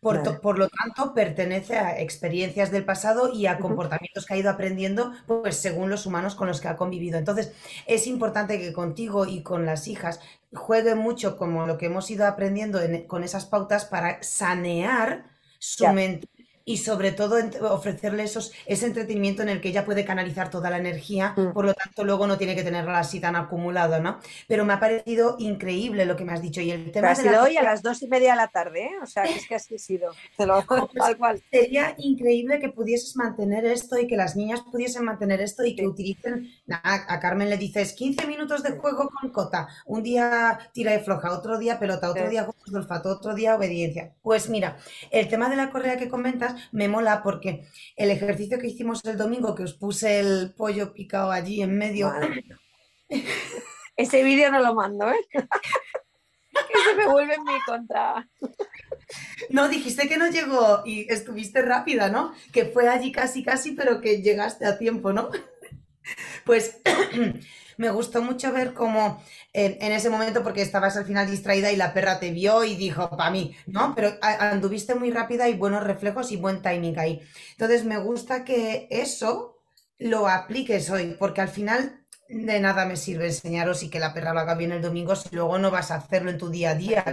[0.01, 5.13] Por, lo tanto, pertenece a experiencias del pasado y a comportamientos que ha ido aprendiendo,
[5.27, 7.19] pues según los humanos con los que ha convivido.
[7.19, 7.53] Entonces,
[7.87, 10.21] es importante que contigo y con las hijas
[10.55, 15.27] juegue mucho como lo que hemos ido aprendiendo con esas pautas para sanear
[15.59, 16.29] su mente
[16.71, 17.37] y sobre todo
[17.69, 21.53] ofrecerle esos, ese entretenimiento en el que ella puede canalizar toda la energía, mm.
[21.53, 24.21] por lo tanto luego no tiene que tenerla así tan acumulado, ¿no?
[24.47, 27.43] Pero me ha parecido increíble lo que me has dicho y el tema de la
[27.43, 28.91] hoy a las dos y media de la tarde, ¿eh?
[29.03, 30.13] o sea, es que así ha sido,
[30.95, 31.43] tal cual.
[31.51, 35.89] Sería increíble que pudieses mantener esto y que las niñas pudiesen mantener esto y que
[35.89, 41.01] utilicen, a Carmen le dices 15 minutos de juego con cota, un día tira y
[41.01, 44.13] floja, otro día pelota, otro día juegos de olfato, otro día obediencia.
[44.23, 44.77] Pues mira,
[45.11, 49.17] el tema de la correa que comentas, me mola porque el ejercicio que hicimos el
[49.17, 52.13] domingo, que os puse el pollo picado allí en medio.
[53.97, 55.27] Ese vídeo no lo mando, ¿eh?
[55.33, 58.27] que se me vuelve en mi contra.
[59.51, 62.33] No, dijiste que no llegó y estuviste rápida, ¿no?
[62.53, 65.31] Que fue allí casi, casi, pero que llegaste a tiempo, ¿no?
[66.45, 66.81] Pues
[67.81, 69.23] me gustó mucho ver cómo
[69.55, 72.77] eh, en ese momento, porque estabas al final distraída y la perra te vio y
[72.77, 73.95] dijo, para mí, ¿no?
[73.95, 77.23] Pero anduviste muy rápida y buenos reflejos y buen timing ahí.
[77.53, 79.63] Entonces, me gusta que eso
[79.99, 84.35] lo apliques hoy, porque al final de nada me sirve enseñaros y que la perra
[84.35, 86.75] lo haga bien el domingo si luego no vas a hacerlo en tu día a
[86.75, 87.05] día.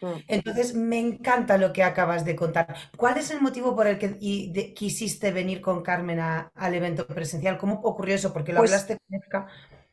[0.00, 0.06] Mm.
[0.28, 2.74] Entonces, me encanta lo que acabas de contar.
[2.96, 7.58] ¿Cuál es el motivo por el que quisiste venir con Carmen al evento presencial?
[7.58, 8.32] ¿Cómo ocurrió eso?
[8.32, 8.96] Porque lo pues hablaste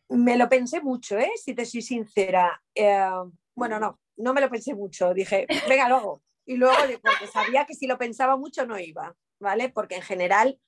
[0.10, 1.32] Me lo pensé mucho, ¿eh?
[1.36, 2.62] si te soy sincera.
[2.76, 3.10] Eh,
[3.56, 5.13] bueno, no, no me lo pensé mucho.
[5.13, 6.22] Dije, venga, luego.
[6.46, 9.70] Y luego, porque sabía que si lo pensaba mucho no iba, ¿vale?
[9.70, 10.60] Porque en general,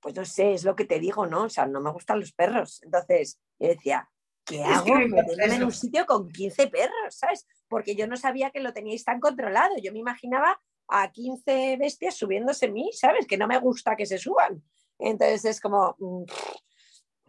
[0.00, 1.44] pues no sé, es lo que te digo, ¿no?
[1.44, 2.82] O sea, no me gustan los perros.
[2.82, 4.10] Entonces, yo decía,
[4.44, 4.94] ¿qué hago?
[4.94, 7.46] Meterme en un sitio con 15 perros, ¿sabes?
[7.68, 9.74] Porque yo no sabía que lo teníais tan controlado.
[9.82, 13.26] Yo me imaginaba a 15 bestias subiéndose en mí, ¿sabes?
[13.26, 14.62] Que no me gusta que se suban.
[14.98, 16.24] Entonces es como, mm,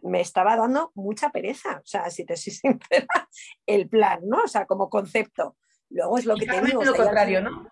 [0.04, 3.28] me estaba dando mucha pereza, o sea, si te soy sincera,
[3.66, 4.42] el plan, ¿no?
[4.44, 5.56] O sea, como concepto.
[5.90, 6.82] Luego es lo que te digo.
[6.82, 7.68] Lo contrario, ¿no?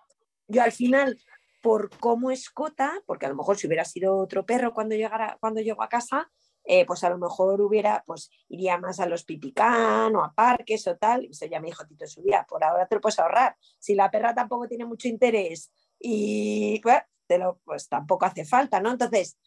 [0.47, 1.19] Yo al final,
[1.61, 5.37] por cómo es Cota, porque a lo mejor si hubiera sido otro perro cuando llegara,
[5.39, 6.29] cuando llego a casa,
[6.65, 10.87] eh, pues a lo mejor hubiera, pues iría más a los pipicán o a parques
[10.87, 13.57] o tal, y eso ya me dijo Tito subía, por ahora te lo puedes ahorrar.
[13.79, 18.79] Si la perra tampoco tiene mucho interés y pues, te lo, pues tampoco hace falta,
[18.79, 18.91] ¿no?
[18.91, 19.37] Entonces,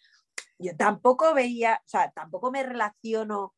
[0.58, 3.54] yo tampoco veía, o sea, tampoco me relaciono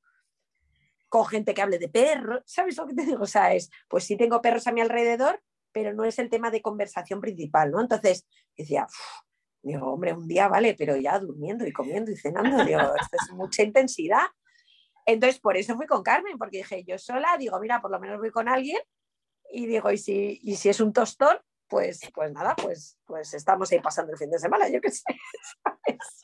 [1.08, 3.22] con gente que hable de perros, ¿sabes lo que te digo?
[3.22, 6.50] O sea, es, pues sí tengo perros a mi alrededor, pero no es el tema
[6.50, 7.80] de conversación principal, ¿no?
[7.80, 8.86] Entonces, decía,
[9.62, 13.32] Digo, hombre, un día vale, pero ya durmiendo y comiendo y cenando, digo, esto es
[13.32, 14.26] mucha intensidad.
[15.04, 18.18] Entonces, por eso fui con Carmen, porque dije, yo sola, digo, mira, por lo menos
[18.18, 18.78] voy con alguien
[19.50, 23.70] y digo, y si, y si es un tostón, pues, pues nada, pues, pues estamos
[23.70, 25.04] ahí pasando el fin de semana, yo qué sé,
[25.62, 26.22] ¿sabes?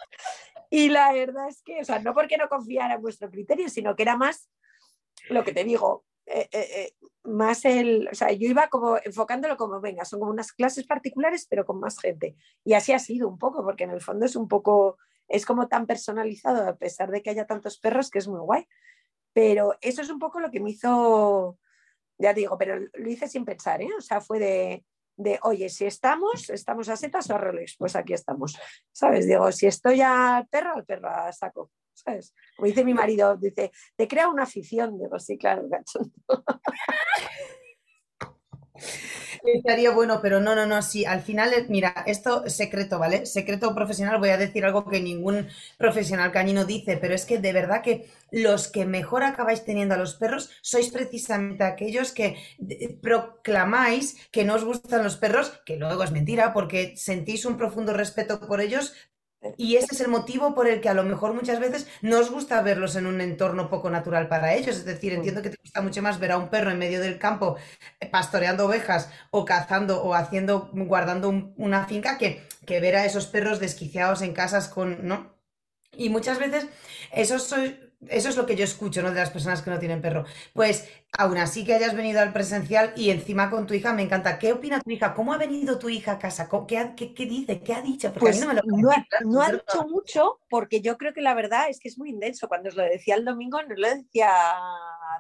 [0.71, 3.95] Y la verdad es que, o sea, no porque no confiara en vuestro criterio, sino
[3.95, 4.51] que era más
[5.29, 9.57] lo que te digo, eh, eh, eh, más el, o sea, yo iba como enfocándolo
[9.57, 12.37] como, venga, son como unas clases particulares, pero con más gente.
[12.65, 15.69] Y así ha sido un poco, porque en el fondo es un poco, es como
[15.69, 18.67] tan personalizado, a pesar de que haya tantos perros, que es muy guay.
[19.33, 21.59] Pero eso es un poco lo que me hizo,
[22.19, 23.91] ya digo, pero lo hice sin pensar, ¿eh?
[23.99, 24.85] O sea, fue de,
[25.17, 28.59] de oye, si estamos, estamos a setas o a reloj, pues aquí estamos.
[28.93, 29.27] ¿Sabes?
[29.27, 31.71] Digo, si estoy al perro, al perro saco.
[31.95, 32.35] ¿sabes?
[32.57, 34.99] Como dice mi marido, dice, te crea una afición.
[34.99, 36.13] Digo, sí, claro, cachondo.
[39.47, 43.27] Estaría bueno, pero no, no, no, sí, al final, mira, esto es secreto, ¿vale?
[43.27, 47.53] Secreto profesional, voy a decir algo que ningún profesional cañino dice, pero es que de
[47.53, 52.39] verdad que los que mejor acabáis teniendo a los perros sois precisamente aquellos que
[53.03, 57.93] proclamáis que no os gustan los perros, que luego es mentira, porque sentís un profundo
[57.93, 58.95] respeto por ellos,
[59.57, 62.31] y ese es el motivo por el que a lo mejor muchas veces no os
[62.31, 64.77] gusta verlos en un entorno poco natural para ellos.
[64.77, 67.19] Es decir, entiendo que te gusta mucho más ver a un perro en medio del
[67.19, 67.57] campo
[68.01, 73.27] eh, pastoreando ovejas o cazando o haciendo, guardando una finca que, que ver a esos
[73.27, 75.35] perros desquiciados en casas con, ¿no?
[75.97, 76.67] Y muchas veces
[77.13, 77.79] eso soy,
[78.09, 79.11] eso es lo que yo escucho, ¿no?
[79.11, 80.25] De las personas que no tienen perro.
[80.53, 84.39] Pues aún así que hayas venido al presencial y encima con tu hija, me encanta.
[84.39, 85.15] ¿Qué opina tu hija?
[85.15, 86.49] ¿Cómo ha venido tu hija a casa?
[86.67, 87.61] ¿Qué, qué, dice?
[87.61, 88.13] ¿Qué ha dicho?
[88.13, 92.11] pues no, ha, dicho mucho porque yo creo que la verdad es que es muy
[92.11, 92.49] intenso.
[92.49, 94.33] Cuando os lo decía el domingo no lo decía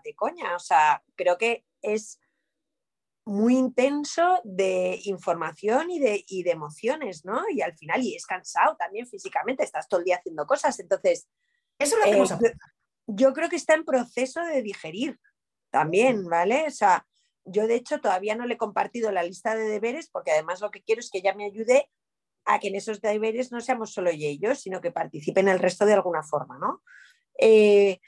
[0.05, 0.57] de coña.
[0.57, 2.19] O sea, creo que es
[3.27, 7.43] muy intenso de información y de, y de emociones, ¿no?
[7.51, 10.79] Y al final, y es cansado también físicamente, estás todo el día haciendo cosas.
[10.79, 11.27] Entonces,
[11.79, 12.55] eso lo hacemos eh,
[13.07, 15.19] Yo creo que está en proceso de digerir
[15.71, 16.67] también, ¿vale?
[16.67, 17.07] O sea,
[17.45, 20.71] yo de hecho todavía no le he compartido la lista de deberes porque además lo
[20.71, 21.91] que quiero es que ella me ayude
[22.47, 25.59] a que en esos deberes no seamos solo ella y yo, sino que participen el
[25.59, 26.83] resto de alguna forma, ¿no?
[27.39, 27.99] Eh,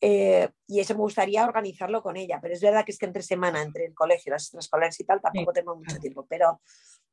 [0.00, 3.22] eh, y eso me gustaría organizarlo con ella, pero es verdad que es que entre
[3.22, 6.60] semana, entre el colegio, las extraescolares y tal, tampoco tengo mucho tiempo, pero,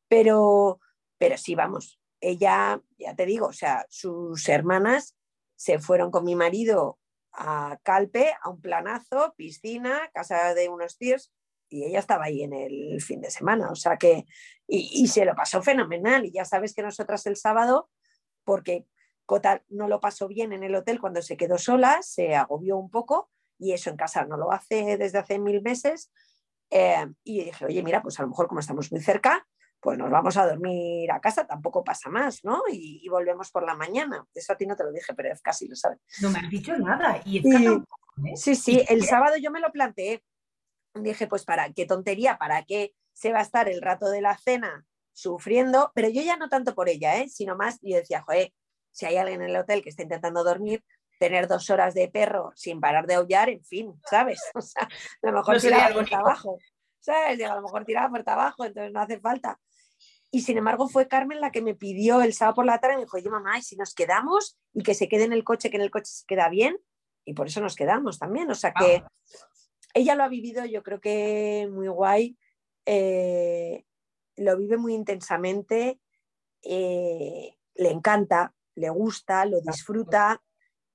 [0.07, 0.79] pero,
[1.17, 5.15] pero sí, vamos, ella, ya te digo, o sea, sus hermanas
[5.61, 6.97] se fueron con mi marido
[7.33, 11.31] a Calpe, a un planazo, piscina, casa de unos tíos,
[11.69, 14.25] y ella estaba ahí en el fin de semana, o sea que,
[14.65, 17.91] y, se lo pasó fenomenal, y ya sabes que nosotras el sábado,
[18.43, 18.87] porque
[19.27, 22.89] Cota no lo pasó bien en el hotel cuando se quedó sola, se agobió un
[22.89, 26.11] poco, y eso en casa no lo hace desde hace mil meses,
[26.71, 29.47] eh, y dije, oye, mira, pues a lo mejor como estamos muy cerca,
[29.81, 32.61] pues nos vamos a dormir a casa, tampoco pasa más, ¿no?
[32.71, 34.25] Y, volvemos por la mañana.
[34.33, 35.99] Eso a ti no te lo dije, pero casi lo sabes.
[36.21, 37.19] No me has dicho nada.
[37.25, 37.81] Y, ¿eh?
[38.35, 40.23] Sí, sí, el sábado yo me lo planteé.
[40.93, 44.37] Dije, pues para qué tontería, para qué se va a estar el rato de la
[44.37, 47.27] cena sufriendo, pero yo ya no tanto por ella, ¿eh?
[47.29, 48.53] sino más, yo decía, joder,
[48.91, 50.83] si hay alguien en el hotel que está intentando dormir,
[51.19, 54.41] tener dos horas de perro sin parar de aullar, en fin, ¿sabes?
[54.55, 56.57] O sea, a lo mejor tiraba puerta abajo,
[56.99, 57.41] ¿sabes?
[57.43, 59.59] a lo mejor tiraba puerta abajo, entonces no hace falta.
[60.31, 63.03] Y sin embargo fue Carmen la que me pidió el sábado por la tarde, me
[63.03, 65.75] dijo, oye mamá, ¿y si nos quedamos y que se quede en el coche, que
[65.75, 66.77] en el coche se queda bien?
[67.25, 68.49] Y por eso nos quedamos también.
[68.49, 69.03] O sea que
[69.93, 72.37] ella lo ha vivido, yo creo que muy guay,
[72.85, 73.83] eh,
[74.37, 75.99] lo vive muy intensamente,
[76.61, 80.41] eh, le encanta, le gusta, lo disfruta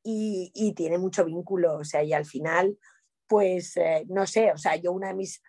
[0.03, 1.77] y, tiene mucho vínculo.
[1.77, 2.79] O sea, y al final,
[3.27, 5.43] pues, eh, no sé, o sea, yo una de mis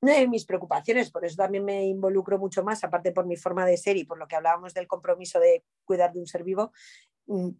[0.00, 3.96] mis preocupaciones, por eso también me involucro mucho más, aparte por mi forma de ser
[3.96, 6.72] y por lo que hablábamos del compromiso de cuidar de un ser vivo,
[7.26, 7.50] mm,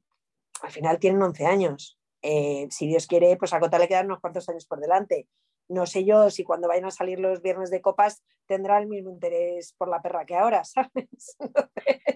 [0.63, 1.99] al final tienen 11 años.
[2.23, 5.27] Eh, si Dios quiere, pues a Cota le quedan unos cuantos años por delante.
[5.69, 9.11] No sé yo si cuando vayan a salir los viernes de copas tendrá el mismo
[9.11, 11.37] interés por la perra que ahora, ¿sabes?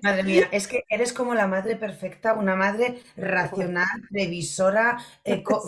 [0.03, 5.61] Madre mía, es que eres como la madre perfecta, una madre racional, previsora, eh, con,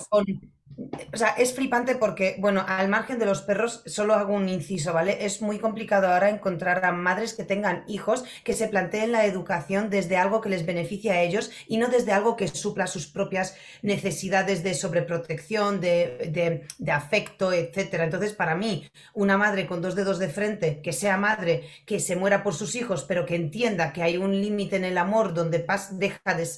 [0.78, 4.92] o sea, es flipante porque, bueno, al margen de los perros, solo hago un inciso,
[4.92, 5.24] ¿vale?
[5.24, 9.88] Es muy complicado ahora encontrar a madres que tengan hijos que se planteen la educación
[9.88, 13.56] desde algo que les beneficie a ellos y no desde algo que supla sus propias
[13.80, 18.04] necesidades de sobreprotección, de, de, afecto, etcétera.
[18.04, 22.16] Entonces, para mí, una madre con dos dedos de frente, que sea madre, que se
[22.16, 25.64] muera por sus hijos, pero que entienda que hay un límite en el amor donde
[25.92, 26.48] deja, de,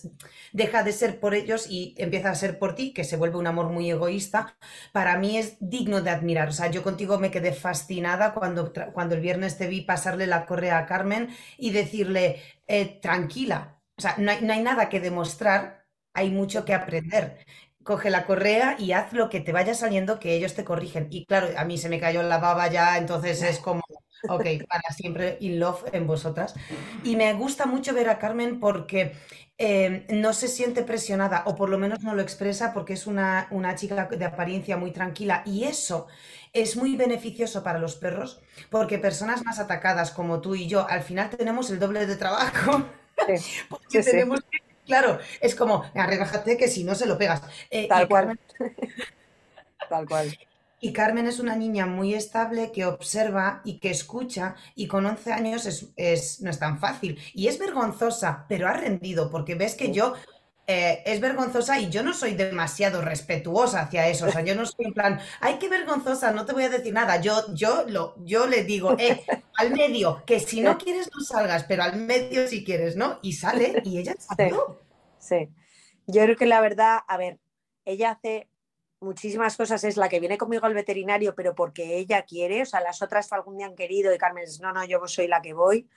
[0.53, 3.47] deja de ser por ellos y empieza a ser por ti, que se vuelve un
[3.47, 4.08] amor muy egoísta
[4.93, 6.49] para mí es digno de admirar.
[6.49, 10.47] O sea, yo contigo me quedé fascinada cuando, cuando el viernes te vi pasarle la
[10.47, 16.31] correa a Carmen y decirle, eh, tranquila, o sea, no hay, nada que demostrar, hay
[16.31, 17.39] mucho que aprender
[17.85, 21.09] coge la correa y haz lo que te vaya saliendo que ellos te corrigen.
[21.11, 23.81] Y claro, a mí se me cayó la baba ya, entonces es como,
[24.29, 26.55] ok, para siempre in love en vosotras.
[27.05, 29.13] Y me gusta mucho ver a Carmen porque
[29.61, 33.49] Em, no se siente presionada o por lo menos no lo expresa porque es una,
[33.75, 36.07] chica de apariencia muy tranquila y eso
[36.53, 41.03] es muy beneficioso para los perros porque personas más atacadas como tú y yo al
[41.03, 42.85] final tenemos el doble de trabajo.
[43.69, 44.45] porque tenemos
[44.87, 47.43] claro, es como, relájate que si no se lo pegas.
[47.69, 48.39] Eh, Tal cual.
[49.89, 50.39] Tal cual.
[50.81, 55.33] Y Carmen es una niña muy estable que observa y que escucha y con 11
[55.33, 57.19] años es, no es tan fácil.
[57.35, 60.15] Y es vergonzosa, pero ha rendido porque ves que yo
[60.71, 64.27] eh, es vergonzosa y yo no soy demasiado respetuosa hacia eso.
[64.27, 66.93] O sea, yo no soy en plan, ay, qué vergonzosa, no te voy a decir
[66.93, 67.21] nada.
[67.21, 69.25] Yo, yo, lo, yo le digo, eh,
[69.57, 73.19] al medio, que si no quieres no salgas, pero al medio si quieres, ¿no?
[73.23, 74.81] Y sale y ella salió.
[75.19, 75.49] sí.
[76.11, 77.39] Yo creo que la verdad, a ver,
[77.85, 78.49] ella hace
[79.01, 82.81] muchísimas cosas es la que viene conmigo al veterinario, pero porque ella quiere, o sea,
[82.81, 85.53] las otras algún día han querido y Carmen es, no, no, yo soy la que
[85.53, 85.89] voy.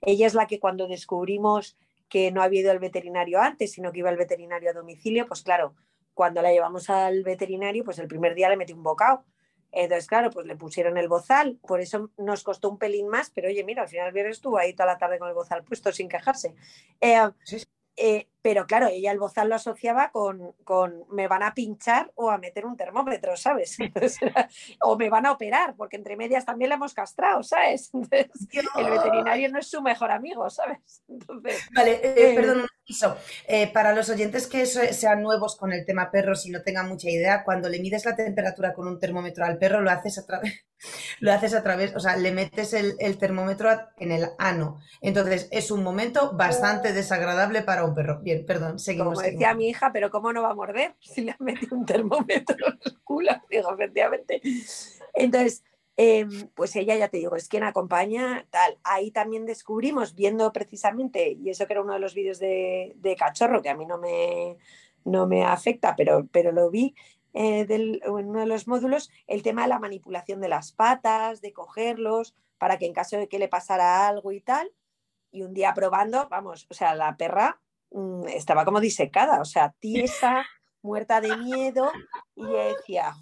[0.00, 1.76] Ella es la que cuando descubrimos
[2.08, 5.42] que no había ido al veterinario antes, sino que iba al veterinario a domicilio, pues
[5.42, 5.74] claro,
[6.14, 9.24] cuando la llevamos al veterinario, pues el primer día le metí un bocado.
[9.72, 13.48] Entonces, claro, pues le pusieron el bozal, por eso nos costó un pelín más, pero
[13.48, 16.08] oye, mira, al final viernes estuvo ahí toda la tarde con el bozal puesto sin
[16.08, 16.56] quejarse.
[17.00, 17.20] Eh,
[17.96, 20.54] eh, pero claro, ella el bozal lo asociaba con,
[21.10, 23.76] me van a pinchar o a meter un termómetro, ¿sabes?
[24.82, 27.90] o me van a operar, porque entre medias también la hemos castrado, ¿sabes?
[27.92, 31.02] el veterinario no es su mejor amigo, ¿sabes?
[31.74, 32.66] vale, eh, eh, perdón,
[33.72, 37.44] para los oyentes que sean nuevos con el tema perros y no tengan mucha idea,
[37.44, 40.64] cuando le mides la temperatura con un termómetro al perro, lo haces a través,
[41.20, 44.80] lo haces a través, o sea, le metes el, el termómetro en el ano.
[45.00, 48.20] Entonces, es un momento bastante desagradable para un perro.
[48.30, 49.14] Bien, perdón, seguimos.
[49.14, 51.84] Como decía mi hija, pero ¿cómo no va a morder si le has metido un
[51.84, 53.32] termómetro en el culo?
[53.50, 54.40] Digo, efectivamente.
[55.14, 55.64] Entonces,
[55.96, 58.78] em, pues ella, ya te digo, es quien acompaña, tal.
[58.84, 63.62] Ahí también descubrimos, viendo precisamente, y eso que era uno de los vídeos de, cachorro,
[63.62, 64.56] que a mí no me,
[65.04, 66.94] no me afecta, pero, pero lo vi,
[67.34, 71.52] eh, en uno de los módulos el tema de la manipulación de las patas, de
[71.52, 74.70] cogerlos, para que en caso de que le pasara algo y tal,
[75.32, 77.60] y un día probando, vamos, o sea, la perra
[77.90, 80.46] Mm, estaba como disecada, o sea, tiesa,
[80.82, 81.90] muerta de miedo,
[82.34, 83.14] y decía,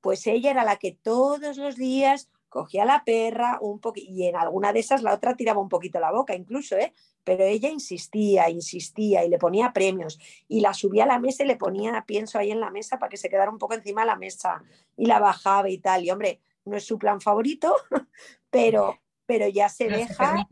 [0.00, 4.26] pues ella era la que todos los días cogía a la perra un poquito, y
[4.26, 6.92] en alguna de esas la otra tiraba un poquito la boca incluso, ¿eh?
[7.26, 10.16] pero ella insistía, insistía y le ponía premios
[10.46, 13.10] y la subía a la mesa y le ponía pienso ahí en la mesa para
[13.10, 14.62] que se quedara un poco encima de la mesa
[14.96, 16.04] y la bajaba y tal.
[16.04, 17.74] Y hombre, no es su plan favorito,
[18.50, 20.46] pero, pero ya se deja.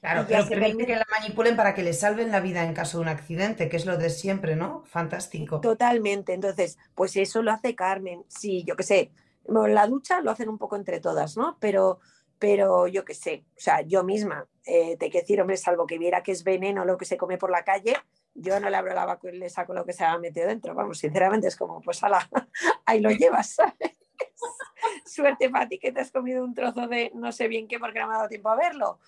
[0.00, 3.02] Claro, pero permite que la manipulen para que le salven la vida en caso de
[3.02, 4.82] un accidente, que es lo de siempre, ¿no?
[4.86, 5.60] Fantástico.
[5.60, 6.32] Totalmente.
[6.32, 8.24] Entonces, pues eso lo hace Carmen.
[8.28, 9.12] Sí, yo qué sé.
[9.46, 11.58] la ducha lo hacen un poco entre todas, ¿no?
[11.60, 12.00] Pero,
[12.38, 13.44] pero yo qué sé.
[13.56, 16.86] O sea, yo misma, eh, te quiero decir, hombre, salvo que viera que es veneno
[16.86, 17.94] lo que se come por la calle,
[18.34, 20.74] yo no le abro la vaca y le saco lo que se ha metido dentro.
[20.74, 22.26] Vamos, sinceramente es como, pues ala,
[22.86, 24.00] ahí lo llevas, ¿sabes?
[25.04, 27.98] Suerte para ti que te has comido un trozo de no sé bien qué porque
[27.98, 28.98] no me ha dado tiempo a verlo.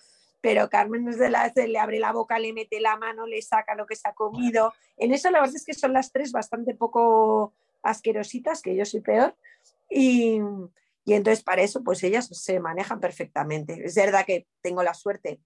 [0.43, 3.75] Pero Carmen es de las le abre la boca, le mete la mano, le saca
[3.75, 4.75] lo que se ha comido.
[4.99, 9.01] En eso la verdad es que son las tres bastante poco asquerositas, que yo soy
[9.01, 9.35] peor.
[9.89, 10.41] Y,
[11.05, 13.83] y entonces para eso pues ellas se manejan perfectamente.
[13.83, 15.41] Es verdad que tengo la suerte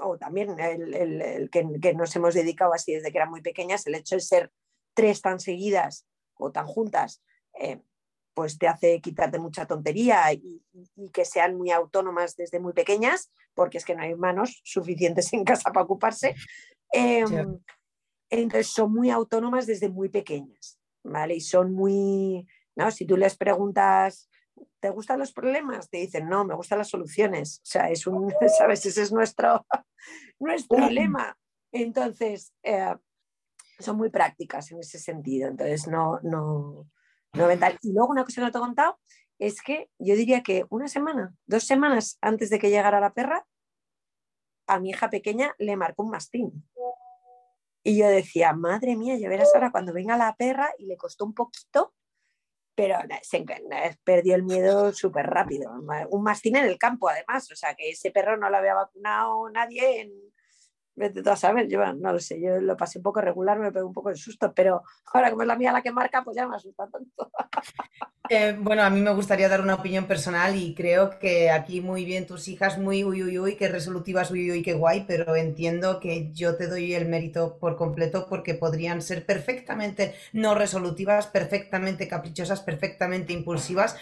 [0.00, 4.16] o también el, que, nos hemos dedicado así desde que eran muy pequeñas, el hecho
[4.16, 4.52] de ser
[4.94, 7.22] tres tan seguidas o tan juntas,
[7.60, 7.80] eh,
[8.34, 10.62] pues te hace quitarte mucha tontería y,
[11.12, 15.44] que sean muy autónomas desde muy pequeñas, porque es que no hay manos suficientes en
[15.44, 16.34] casa para ocuparse.
[16.92, 17.58] Em,
[18.30, 21.36] entonces son muy autónomas desde muy pequeñas, ¿vale?
[21.36, 22.90] Y son muy, ¿no?
[22.90, 24.28] Si tú les preguntas,
[24.80, 25.88] ¿te gustan los problemas?
[25.88, 27.60] Te dicen, no, me gustan las soluciones.
[27.62, 28.84] O sea, es un, ¿sabes?
[28.86, 29.64] Ese es nuestro,
[30.40, 31.36] nuestro lema.
[31.72, 32.94] Entonces, eh,
[33.78, 35.48] son muy prácticas en ese sentido.
[35.48, 36.86] Entonces, no, no,
[37.82, 38.98] Y luego una cosa que no te he contado
[39.38, 43.44] es que yo diría que una semana, dos semanas antes de que llegara la perra,
[44.66, 46.68] a mi hija pequeña le marcó un mastín.
[47.82, 51.24] Y yo decía, madre mía, ya verás ahora cuando venga la perra y le costó
[51.24, 51.92] un poquito,
[52.74, 53.44] pero se
[54.04, 55.72] perdió el miedo súper rápido.
[56.10, 59.50] Un mastín en el campo, además, o sea que ese perro no lo había vacunado
[59.50, 60.33] nadie en,
[60.96, 63.72] vete tú a saber, yo no lo sé, yo lo pasé un poco regular, me
[63.72, 64.82] pegó un poco de susto, pero
[65.12, 67.30] ahora como es la mía la que marca, pues ya me asusta tanto.
[68.30, 72.06] Eh, bueno, a mí me gustaría dar una opinión personal y creo que aquí muy
[72.06, 76.00] bien tus hijas, muy uy, uy, uy, qué resolutivas, uy, uy, qué guay, pero entiendo
[76.00, 82.08] que yo te doy el mérito por completo porque podrían ser perfectamente no resolutivas, perfectamente
[82.08, 83.94] caprichosas, perfectamente impulsivas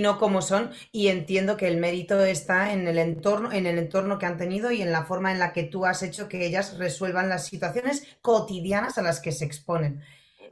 [0.00, 0.70] no como son.
[0.92, 4.70] Y entiendo que el mérito está en el entorno, en el entorno que han tenido
[4.70, 8.06] y en la forma en la que tú has hecho que ellas resuelvan las situaciones
[8.22, 10.02] cotidianas a las que se exponen.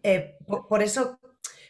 [0.02, 1.18] Eh, por, eso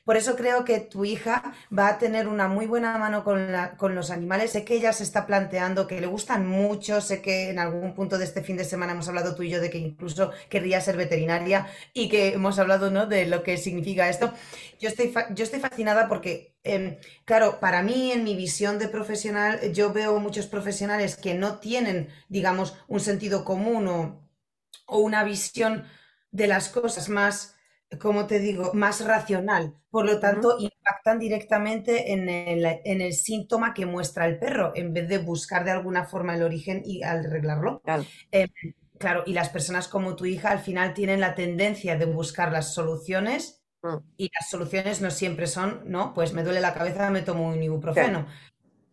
[0.05, 4.11] por eso creo que tu hija va a tener una muy buena mano con, los
[4.11, 4.53] animales.
[4.53, 7.01] Sé que ella se está planteando que le gustan mucho.
[7.01, 9.61] Sé que en algún punto de este fin de semana hemos hablado tú y yo
[9.61, 13.07] de que incluso querría ser veterinaria y que hemos hablado ¿no?
[13.07, 14.33] de lo que significa esto.
[14.79, 19.73] Yo estoy, yo estoy fascinada porque, em, claro, para mí, en mi visión de profesional,
[19.73, 25.85] yo veo muchos profesionales que no tienen, digamos, un sentido común o una visión
[26.31, 27.54] de las cosas más
[27.99, 29.75] como te digo, más racional.
[29.91, 35.19] Por lo tanto, impactan directamente en el, síntoma que muestra el perro, en vez de
[35.19, 37.81] buscar de alguna forma el origen y arreglarlo.
[37.85, 38.05] Claro.
[38.33, 38.49] Eh,
[38.99, 42.75] claro, y las personas como tu hija al final tienen la tendencia de buscar las
[42.75, 43.97] soluciones mm.
[44.17, 46.15] y las soluciones no siempre son, ¿no?
[46.15, 48.27] Pues me duele la cabeza, me tomo un ibuprofeno.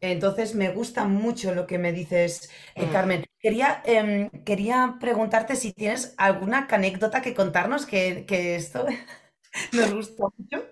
[0.02, 2.91] Entonces, me gusta mucho lo que me dices, eh, mm.
[2.91, 3.26] Carmen.
[3.41, 8.25] Quería, em, quería preguntarte si tienes alguna anécdota que contarnos que,
[8.55, 8.85] esto
[9.73, 10.63] nos gusta mucho.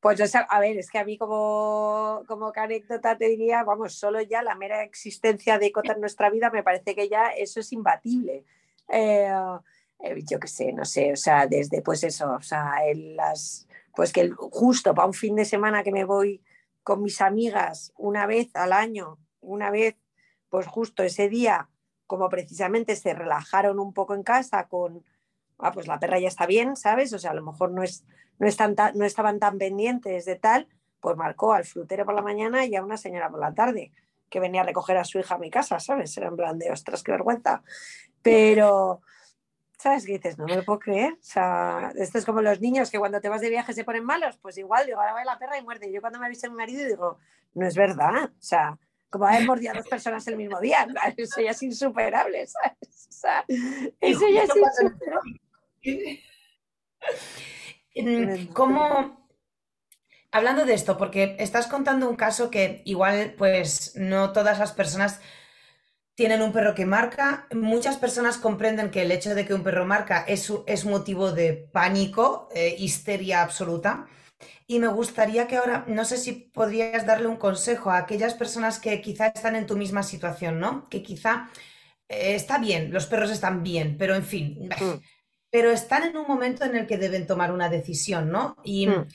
[0.00, 4.42] Pues a ver, es que a mí como, como anécdota te diría, vamos, solo ya
[4.42, 8.44] la mera existencia de Cota en nuestra vida me parece que ya eso es imbatible.
[8.88, 9.30] Eh,
[9.98, 14.12] eh, yo qué sé, no sé, o sea, desde pues eso, o sea, las, pues
[14.12, 16.42] que justo para un fin de semana que me voy
[16.82, 19.96] con mis amigas una vez al año, una vez,
[20.48, 21.68] pues justo ese día,
[22.10, 25.04] como precisamente se relajaron un poco en casa con,
[25.58, 27.12] ah, pues la perra ya está bien, ¿sabes?
[27.12, 28.04] O sea, a lo mejor no, es,
[28.40, 30.66] no, están no estaban tan pendientes de tal,
[30.98, 33.92] pues marcó al frutero por la mañana y a una señora por la tarde
[34.28, 36.16] que venía a recoger a su hija a mi casa, ¿sabes?
[36.16, 37.62] Era en plan de, ostras, qué vergüenza.
[38.22, 39.02] Pero,
[39.78, 40.36] ¿sabes qué dices?
[40.36, 41.12] No me lo puedo creer.
[41.12, 44.04] O sea, esto es como los niños que cuando te vas de viaje se ponen
[44.04, 44.36] malos.
[44.38, 45.92] Pues igual, digo, ahora va la perra y muerde.
[45.92, 47.18] Yo cuando me avisa mi marido digo,
[47.54, 48.24] no es verdad.
[48.24, 48.76] O sea,
[49.10, 50.86] como haber mordido a dos personas el mismo día.
[51.16, 53.08] Eso ya es insuperable, ¿sabes?
[53.08, 53.44] O sea,
[54.00, 55.40] eso ya es insuperable.
[58.54, 59.28] ¿Cómo,
[60.30, 65.20] hablando de esto, porque estás contando un caso que igual, pues, no todas las personas
[66.14, 67.46] tienen un perro que marca.
[67.52, 71.54] Muchas personas comprenden que el hecho de que un perro marca es, es motivo de
[71.72, 74.06] pánico, eh, histeria absoluta.
[74.66, 78.78] Y me gustaría que ahora, no sé si podrías darle un consejo a aquellas personas
[78.78, 80.88] que quizá están en tu misma situación, ¿no?
[80.88, 81.50] Que quizá
[82.08, 85.00] eh, está bien, los perros están bien, pero en fin, mm.
[85.50, 88.56] pero están en un momento en el que deben tomar una decisión, ¿no?
[88.64, 89.06] Y mm.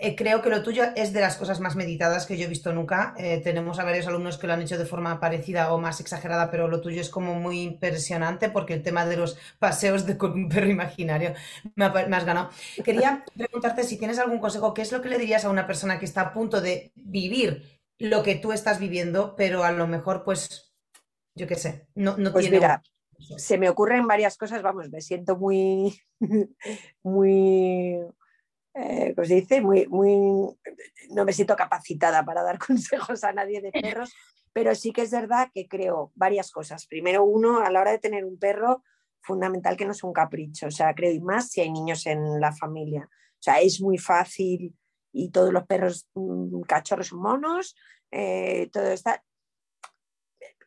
[0.00, 2.72] Eh, creo que lo tuyo es de las cosas más meditadas que yo he visto
[2.72, 3.14] nunca.
[3.18, 6.50] Eh, tenemos a varios alumnos que lo han hecho de forma parecida o más exagerada,
[6.50, 10.32] pero lo tuyo es como muy impresionante porque el tema de los paseos de, con
[10.32, 11.34] un perro imaginario
[11.74, 12.50] me, has ganado.
[12.84, 15.98] Quería preguntarte si tienes algún consejo, ¿qué es lo que le dirías a una persona
[15.98, 20.24] que está a punto de vivir lo que tú estás viviendo, pero a lo mejor,
[20.24, 20.72] pues,
[21.34, 22.82] yo qué sé, no, no pues Mira,
[23.36, 25.98] se me ocurren varias cosas, vamos, me siento muy,
[27.02, 28.00] muy,
[28.74, 29.60] eh, ¿cómo se dice?
[29.60, 30.14] Muy, muy,
[31.10, 34.12] no me siento capacitada para dar consejos a nadie de perros,
[34.52, 36.86] pero sí que es verdad que creo varias cosas.
[36.86, 38.82] Primero, uno, a la hora de tener un perro,
[39.20, 42.40] fundamental que no es un capricho, o sea, creo y más si hay niños en
[42.40, 43.08] la familia.
[43.10, 44.76] O sea, es muy fácil
[45.12, 47.74] y todos los perros mm, cachorros son monos,
[48.10, 49.24] eh, todo está...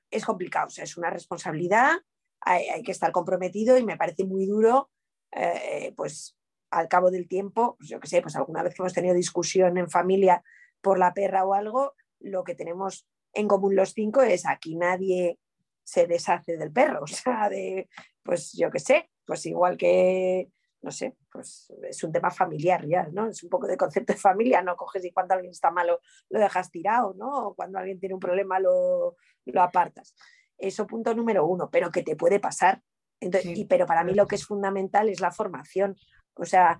[0.09, 1.97] Es complicado, o sea, es una responsabilidad,
[2.39, 4.89] hay, que estar comprometido y me parece muy duro,
[5.33, 6.36] eh, pues
[6.69, 9.77] al cabo del tiempo, pues yo qué sé, pues alguna vez que hemos tenido discusión
[9.77, 10.43] en familia
[10.81, 15.39] por la perra o algo, lo que tenemos en común los cinco es aquí nadie
[15.83, 17.89] se deshace del perro, o sea, de,
[18.23, 20.49] pues yo qué sé, pues igual que
[20.81, 23.27] no sé, pues es un tema familiar ya, ¿no?
[23.27, 25.99] Es un poco de concepto de familia, no coges y cuando alguien está malo
[26.29, 27.47] lo dejas tirado, ¿no?
[27.47, 29.15] O cuando alguien tiene un problema lo,
[29.55, 30.15] apartas.
[30.57, 32.81] Eso punto número uno, pero que te puede pasar.
[33.19, 35.97] y, pero para mí lo que es fundamental es la formación.
[36.37, 36.79] O sea,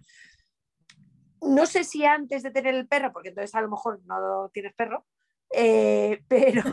[1.41, 4.74] no sé si antes de tener el perro, porque entonces a lo mejor no tienes
[4.74, 5.05] perro,
[5.51, 6.64] eh, pero,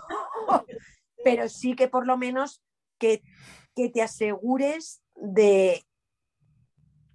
[1.23, 2.63] pero sí que por lo menos
[2.99, 3.23] que,
[3.75, 5.85] que te asegures de,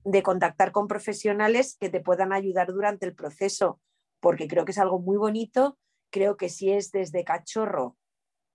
[0.03, 3.79] de contactar con profesionales que te puedan ayudar durante el proceso,
[4.19, 5.77] porque creo que es algo muy bonito.
[6.11, 7.95] Creo que si es desde cachorro,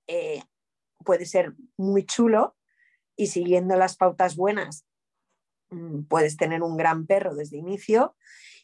[0.06, 0.42] eh,
[1.04, 2.56] puede ser muy chulo
[3.16, 4.84] y siguiendo las pautas buenas,
[6.08, 8.16] puedes tener un gran perro desde inicio.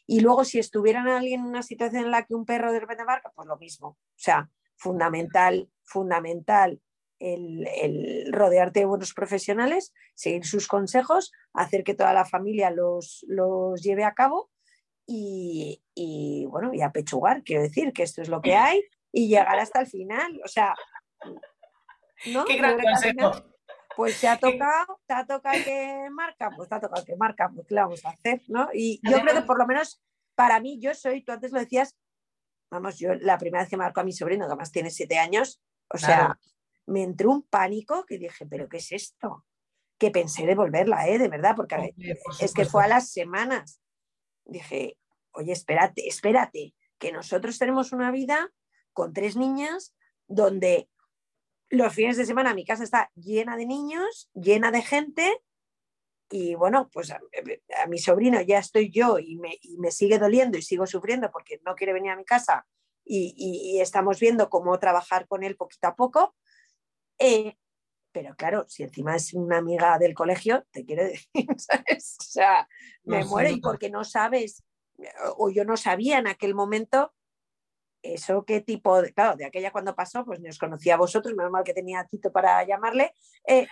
[0.06, 3.04] Y luego, si estuvieran alguien en una situación en la que un perro de repente
[3.04, 3.88] marca, pues lo mismo.
[3.88, 6.80] O sea, fundamental, fundamental
[7.20, 13.24] el, rodearte de buenos profesionales, seguir sus consejos, hacer que toda la familia los,
[13.82, 14.50] lleve a cabo
[15.06, 15.82] y,
[16.48, 18.82] bueno, y apechugar, quiero decir que esto es lo que hay
[19.12, 20.40] y llegar hasta el final.
[20.44, 20.74] O sea,
[22.26, 22.44] ¿no?
[22.44, 23.44] Qué gran consejo.
[24.00, 27.50] Pues se ha tocado, te ha tocado que marca, pues te ha tocado que marca,
[27.54, 28.40] pues ¿qué le vamos a hacer?
[28.48, 28.70] ¿no?
[28.72, 30.02] Y yo creo que por lo menos
[30.34, 31.98] para mí, yo soy, tú antes lo decías,
[32.70, 35.60] vamos, yo la primera vez que marco a mi sobrino, que además tiene siete años,
[35.92, 36.38] o sea,
[36.86, 39.44] me entró un pánico que dije, ¿pero qué es esto?
[39.98, 41.18] Que pensé devolverla, ¿eh?
[41.18, 41.92] De verdad, porque
[42.40, 43.82] es que fue a las semanas.
[44.46, 44.96] Dije,
[45.32, 48.50] oye, espérate, espérate, que nosotros tenemos una vida
[48.94, 49.94] con tres niñas
[50.26, 50.88] donde
[51.70, 55.42] los fines de semana mi casa está llena de niños, llena de gente
[56.28, 57.20] y bueno, pues a,
[57.88, 61.60] mi sobrino ya estoy yo y me, y me, sigue doliendo y sigo sufriendo porque
[61.64, 62.66] no quiere venir a mi casa
[63.04, 66.36] y, y, estamos viendo cómo trabajar con él poquito a poco,
[67.18, 67.56] eh,
[68.12, 72.16] pero claro, si encima es una amiga del colegio, te quiere decir, ¿sabes?
[72.20, 72.68] O sea,
[73.02, 74.64] me muero y porque no sabes,
[75.36, 77.12] o yo no sabía en aquel momento
[78.02, 81.34] eso qué tipo de, claro, de aquella cuando pasó, pues ni os conocía a vosotros,
[81.34, 83.14] menos mal que tenía a Tito para llamarle,
[83.46, 83.66] eh,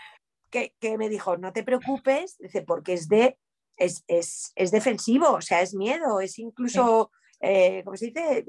[0.50, 3.38] que, me dijo, no te preocupes, dice, porque es de,
[3.76, 7.10] es, es, defensivo, o sea, es miedo, es incluso
[7.40, 8.44] eh, ¿cómo se dice?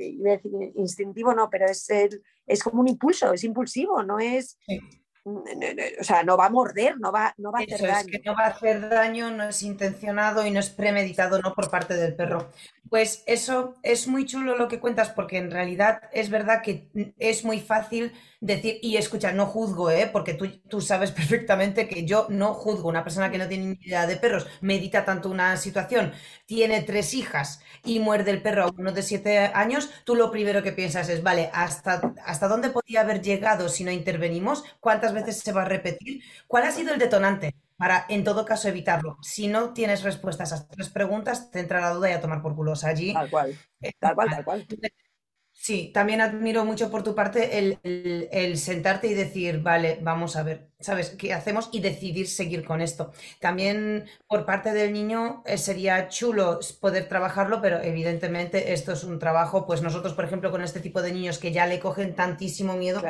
[0.76, 1.88] Instintivo no, pero es,
[2.48, 4.58] es como un impulso, es impulsivo, no es...
[6.00, 8.08] O sea, no va a morder, no va, no va a hacer daño.
[8.12, 11.70] que no va a hacer daño, no es intencionado y no es premeditado, no por
[11.70, 12.50] parte del perro.
[12.90, 17.46] Pues eso es muy chulo lo que cuentas, porque en realidad es verdad que es
[17.46, 20.10] muy fácil decir, y escucha, no juzgo, ¿eh?
[20.12, 22.90] porque tú, tú sabes perfectamente que yo no juzgo.
[22.90, 26.14] Una persona que no tiene ni idea de perros medita tanto una situación,
[26.46, 30.64] tiene tres hijas y muerde el perro a uno de siete años, tú lo primero
[30.64, 34.64] que piensas es, vale, ¿hasta, ¿hasta dónde podía haber llegado si no intervenimos?
[34.80, 36.24] ¿Cuántas veces se va a repetir?
[36.48, 37.56] ¿Cuál ha sido el detonante?
[37.80, 39.18] para, en todo caso, evitarlo.
[39.22, 42.42] Si no tienes respuestas a estas tres preguntas, te entra la duda y a tomar
[42.42, 43.14] por culos allí.
[43.14, 43.58] Tal cual,
[44.00, 44.68] tal cual, tal cual.
[45.54, 50.72] Sí, también admiro mucho por tu parte el, sentarte y decir, vale, vamos a ver,
[50.80, 51.12] ¿sabes?
[51.12, 51.70] ¿Qué hacemos?
[51.72, 53.12] Y decidir seguir con esto.
[53.40, 59.20] También por parte del niño eh, sería chulo poder trabajarlo, pero evidentemente esto es un
[59.20, 62.76] trabajo, pues nosotros, por ejemplo, con este tipo de niños que ya le cogen tantísimo
[62.76, 63.02] miedo,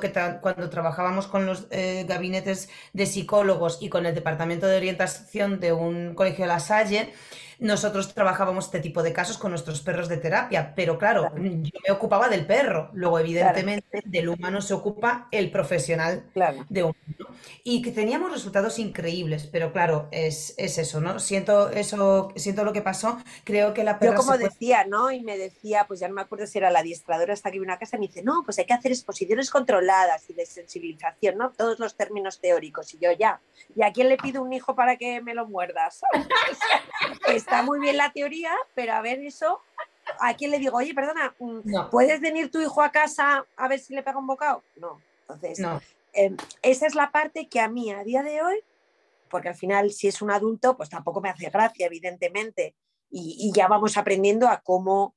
[0.00, 5.60] que cuando trabajábamos con los eh, gabinetes de psicólogos y con el departamento de orientación
[5.60, 7.12] de un colegio de La Salle,
[7.58, 11.92] nosotros trabajábamos este tipo de casos con nuestros perros de terapia, pero claro, yo me
[11.92, 16.24] ocupaba del perro, luego evidentemente del humano se ocupa el profesional
[16.68, 17.25] de humano.
[17.64, 21.18] Y que teníamos resultados increíbles, pero claro, es, eso, ¿no?
[21.18, 24.12] Siento eso, siento lo que pasó, creo que la perra...
[24.12, 25.10] Yo como decía, ¿no?
[25.10, 27.72] Y me decía, pues ya no me acuerdo si era la adiestradora hasta que vino
[27.72, 31.50] a casa, me dice, no, pues hay que hacer exposiciones controladas y de sensibilización, ¿no?
[31.50, 32.94] Todos los términos teóricos.
[32.94, 33.40] Y yo ya,
[33.74, 36.00] ¿y a quién le pido un hijo para que me lo muerdas?
[37.28, 39.60] está muy bien la teoría, pero a ver eso,
[40.20, 43.78] ¿a quién le digo, oye, perdona, mm, ¿puedes venir tu hijo a casa a ver
[43.78, 44.62] si le pega un bocado?
[44.76, 45.00] No.
[45.28, 45.60] Entonces,
[46.16, 48.60] em, esa es la parte que a mí a día de hoy,
[49.30, 52.74] porque al final si es un adulto, pues tampoco me hace gracia, evidentemente,
[53.10, 55.14] y, ya vamos aprendiendo a cómo,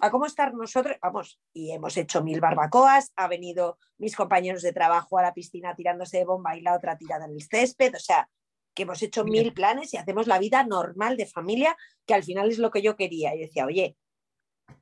[0.00, 4.72] a cómo estar nosotros, vamos, y hemos hecho mil barbacoas, ha venido mis compañeros de
[4.72, 8.00] trabajo a la piscina tirándose de bomba y la otra tirada en el césped, o
[8.00, 8.28] sea,
[8.74, 12.48] que hemos hecho mil planes y hacemos la vida normal de familia, que al final
[12.48, 13.34] es lo que yo quería.
[13.34, 13.96] Y decía, oye,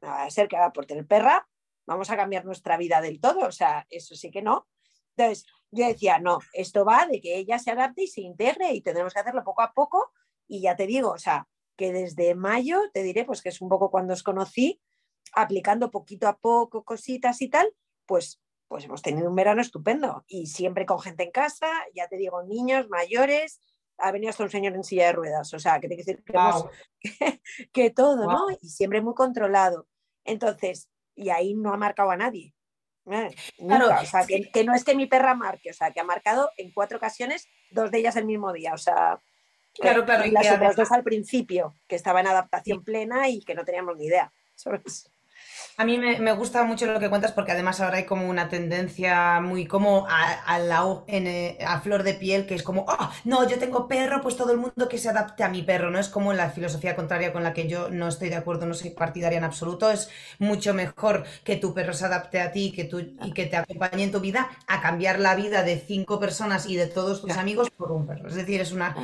[0.04, 1.46] va a ser que por tener perra
[1.86, 4.68] vamos a cambiar nuestra vida del todo, o sea, eso sí que no.
[5.20, 8.80] Entonces, yo decía, no, esto va de que ella se adapte y se integre y
[8.80, 10.12] tendremos que hacerlo poco a poco.
[10.48, 11.46] Y ya te digo, o sea,
[11.76, 14.80] que desde mayo, te diré, pues que es un poco cuando os conocí,
[15.32, 17.72] aplicando poquito a poco cositas y tal,
[18.06, 22.16] pues, pues hemos tenido un verano estupendo y siempre con gente en casa, ya te
[22.16, 23.60] digo, niños, mayores,
[23.98, 26.24] ha venido hasta un señor en silla de ruedas, o sea, que tiene que decir
[27.72, 28.46] que, todo, ¿no?
[28.60, 29.86] Y siempre muy controlado.
[30.24, 32.54] Entonces, y ahí no ha marcado a nadie.
[33.12, 33.34] ¿Eh?
[33.58, 36.72] o sea, que, no es que mi perra marque, o sea, que ha marcado en
[36.72, 39.20] cuatro ocasiones, dos de ellas el mismo día, o sea,
[39.74, 43.54] claro, claro, y las otras dos al principio, que estaba en adaptación plena y que
[43.54, 44.32] no teníamos ni idea.
[45.80, 49.40] A mí me, gusta mucho lo que cuentas porque además ahora hay como una tendencia
[49.40, 53.58] muy como a, a, eh, a flor de piel que es como, oh, no, yo
[53.58, 55.98] tengo perro, pues todo el mundo que se adapte a mi perro, ¿no?
[55.98, 58.90] Es como la filosofía contraria con la que yo no estoy de acuerdo, no soy
[58.90, 59.90] partidaria en absoluto.
[59.90, 63.56] Es mucho mejor que tu perro se adapte a ti que tú, y que te
[63.56, 67.38] acompañe en tu vida a cambiar la vida de cinco personas y de todos tus
[67.38, 68.28] amigos por un perro.
[68.28, 68.94] Es decir, es una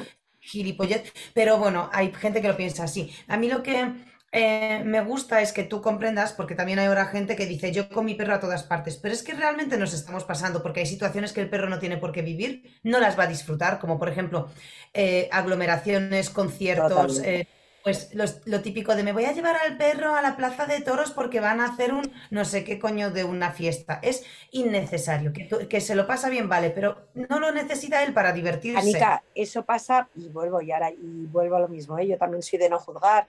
[0.40, 3.10] gilipollez, pero bueno, hay gente que lo piensa así.
[3.28, 3.94] A mí lo que
[4.32, 7.88] eh, me gusta es que tú comprendas, porque también hay ahora gente que dice, yo
[7.88, 10.86] con mi perro a todas partes, pero es que realmente nos estamos pasando, porque hay
[10.86, 13.98] situaciones que el perro no tiene por qué vivir, no las va a disfrutar, como
[13.98, 14.48] por ejemplo
[14.92, 17.46] eh, aglomeraciones, conciertos, eh,
[17.82, 18.10] pues
[18.46, 21.38] lo típico de me voy a llevar al perro a la plaza de toros porque
[21.38, 24.00] van a hacer un no sé qué coño de una fiesta.
[24.02, 28.32] Es innecesario, que, que se lo pasa bien, vale, pero no lo necesita él para
[28.32, 28.80] divertirse.
[28.80, 32.58] Anica, eso pasa, y vuelvo y ahora, y vuelvo a lo mismo, yo también soy
[32.58, 33.28] de no juzgar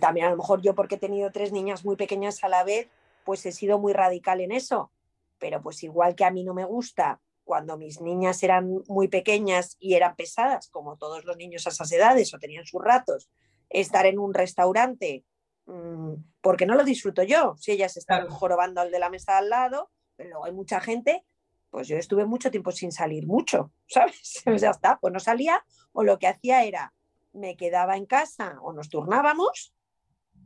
[0.00, 2.88] también a lo mejor yo porque he tenido tres niñas muy pequeñas a la vez,
[3.24, 4.90] pues he sido muy radical en eso.
[5.38, 9.76] Pero pues igual que a mí no me gusta cuando mis niñas eran muy pequeñas
[9.80, 13.30] y eran pesadas, como todos los niños a esas edades o tenían sus ratos,
[13.68, 15.24] estar en un restaurante,
[15.66, 19.48] mm, porque no lo disfruto yo, si ellas están jorobando al de la mesa al
[19.48, 21.24] lado, pero luego hay mucha gente,
[21.70, 24.42] pues yo estuve mucho tiempo sin salir mucho, ¿sabes?
[24.44, 26.94] ya está, pues no salía o lo que hacía era
[27.32, 29.74] me quedaba en casa o nos turnábamos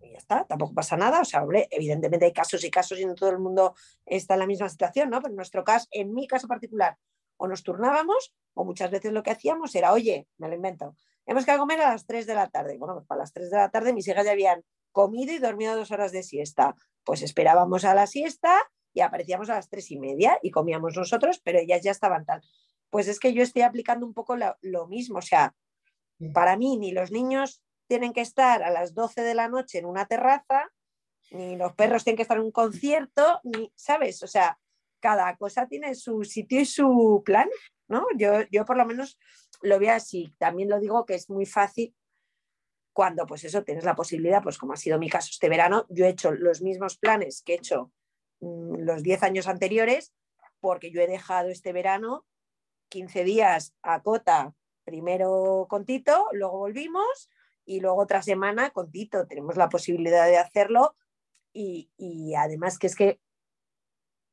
[0.00, 1.20] y ya está, tampoco pasa nada.
[1.20, 3.74] O sea, evidentemente hay casos y casos y no todo el mundo
[4.04, 5.20] está en la misma situación, ¿no?
[5.20, 6.96] Pero en nuestro caso, en mi caso particular,
[7.36, 11.44] o nos turnábamos o muchas veces lo que hacíamos era, oye, me lo invento, hemos
[11.44, 12.78] que comer a las 3 de la tarde.
[12.78, 15.76] Bueno, pues para las 3 de la tarde mis hijas ya habían comido y dormido
[15.76, 16.74] dos horas de siesta.
[17.04, 18.62] Pues esperábamos a la siesta
[18.94, 22.40] y aparecíamos a las tres y media y comíamos nosotros, pero ellas ya estaban tal.
[22.88, 25.54] Pues es que yo estoy aplicando un poco lo mismo, o sea,
[26.32, 29.86] para mí, ni los niños tienen que estar a las 12 de la noche en
[29.86, 30.70] una terraza,
[31.30, 34.22] ni los perros tienen que estar en un concierto, ni, ¿sabes?
[34.22, 34.58] O sea,
[35.00, 37.48] cada cosa tiene su sitio y su plan,
[37.88, 38.06] ¿no?
[38.16, 39.18] Yo, yo por lo menos
[39.62, 40.34] lo veo así.
[40.38, 41.94] También lo digo que es muy fácil
[42.92, 46.06] cuando, pues eso, tienes la posibilidad, pues como ha sido mi caso este verano, yo
[46.06, 47.92] he hecho los mismos planes que he hecho
[48.40, 50.14] mm, los 10 años anteriores,
[50.60, 52.24] porque yo he dejado este verano
[52.88, 54.54] 15 días a cota
[54.86, 57.28] primero con Tito, luego volvimos
[57.66, 59.26] y luego otra semana con Tito.
[59.26, 60.96] Tenemos la posibilidad de hacerlo
[61.52, 63.20] y, y, además que es que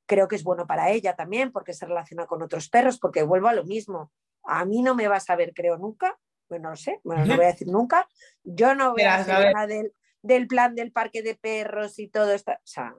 [0.05, 3.47] creo que es bueno para ella también porque se relaciona con otros perros, porque vuelvo
[3.47, 4.11] a lo mismo.
[4.43, 6.17] A mí no me vas a ver, creo, nunca.
[6.49, 8.07] Bueno, no sé, bueno, no voy a decir nunca.
[8.43, 12.31] Yo no voy a hacer nada del, del, plan del parque de perros y todo
[12.31, 12.51] esto.
[12.51, 12.95] O sea,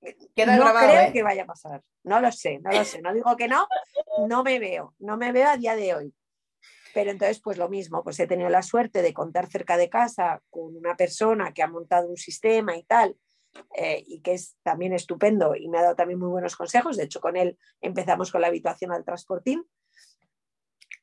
[0.00, 1.10] no creo ¿eh?
[1.12, 1.82] que vaya a pasar.
[2.02, 3.02] No lo sé, no lo sé.
[3.02, 3.68] No digo que no,
[4.26, 6.14] no me veo, no me veo a día de hoy.
[6.94, 10.42] Pero entonces, pues lo mismo, pues he tenido la suerte de contar cerca de casa
[10.50, 13.16] con una persona que ha montado un sistema y tal,
[13.76, 16.96] eh, y que es también estupendo y me ha dado también muy buenos consejos.
[16.96, 19.64] De hecho, con él empezamos con la habituación al transportín,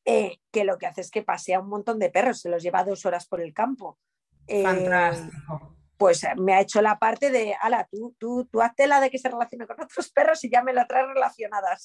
[0.05, 2.83] eh, que lo que hace es que pasea un montón de perros, se los lleva
[2.83, 3.99] dos horas por el campo.
[4.47, 4.63] Eh,
[5.97, 9.09] pues eh, me ha hecho la parte de, ala, tú, tú, tú hazte la de
[9.09, 11.77] que se relacione con otros perros y ya me la traes relacionada.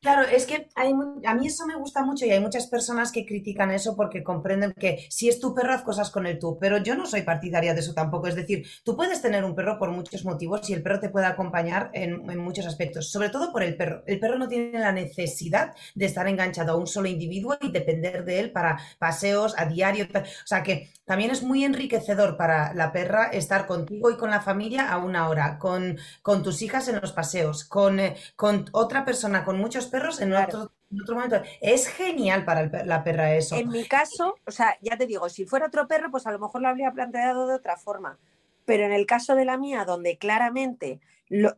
[0.00, 0.92] Claro, es que hay,
[1.24, 4.72] a mí eso me gusta mucho y hay muchas personas que critican eso porque comprenden
[4.72, 7.74] que si es tu perro, haz cosas con el tú, pero yo no soy partidaria
[7.74, 8.26] de eso tampoco.
[8.26, 11.26] Es decir, tú puedes tener un perro por muchos motivos y el perro te puede
[11.26, 14.02] acompañar en, en muchos aspectos, sobre todo por el perro.
[14.06, 18.24] El perro no tiene la necesidad de estar enganchado a un solo individuo y depender
[18.24, 20.06] de él para paseos a diario.
[20.14, 24.40] O sea que también es muy enriquecedor para la perra estar contigo y con la
[24.40, 29.04] familia a una hora, con, con tus hijas en los paseos, con, eh, con otra
[29.04, 30.70] persona, con muchos perros en, otro,
[31.10, 31.42] momento.
[31.60, 33.56] Es genial para la perra eso.
[33.56, 36.38] En mi caso, o sea, ya te digo, si fuera otro perro, pues a lo
[36.38, 38.18] mejor lo habría planteado de otra forma.
[38.64, 41.00] Pero en el caso de la mía, donde claramente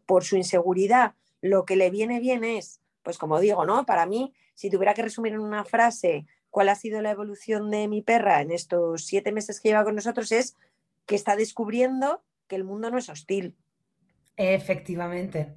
[0.06, 3.84] por su inseguridad lo que le viene bien es, pues como digo, ¿no?
[3.84, 7.88] Para mí, si tuviera que resumir en una frase cuál ha sido la evolución de
[7.88, 10.56] mi perra en estos siete meses que lleva con nosotros, es
[11.06, 13.56] que está descubriendo que el mundo no es hostil.
[14.36, 15.54] Efectivamente.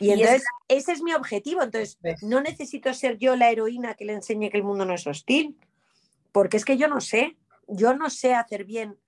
[0.00, 1.62] Y, entonces, ese es mi objetivo.
[1.62, 5.06] Entonces, no necesito ser yo la heroína que le enseñe que el mundo no es
[5.06, 5.56] hostil,
[6.32, 7.36] porque es que yo no sé,
[7.68, 8.98] yo no sé hacer bien,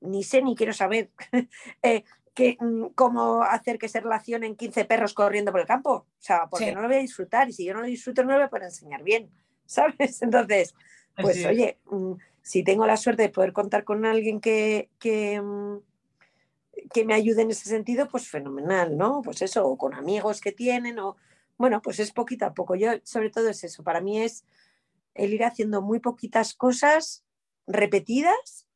[0.00, 1.10] ni sé ni quiero saber
[1.82, 5.92] eh, que, mm, cómo hacer que se relacionen 15 perros corriendo por el campo.
[5.92, 8.30] O sea, porque no lo voy a disfrutar y si yo no lo disfruto no
[8.30, 9.30] lo voy a poder enseñar bien,
[9.66, 10.22] ¿sabes?
[10.22, 10.74] Entonces,
[11.16, 15.78] pues oye, mm, si tengo la suerte de poder contar con alguien que, que, mm,
[16.92, 19.22] que, me ayude en ese sentido, pues fenomenal, ¿no?
[19.22, 21.16] Pues eso, o con amigos que tienen, o
[21.56, 22.74] bueno, pues es poquito a poco.
[22.74, 24.44] Yo sobre todo es eso, para mí es
[25.14, 27.24] el ir haciendo muy poquitas cosas
[27.66, 28.66] repetidas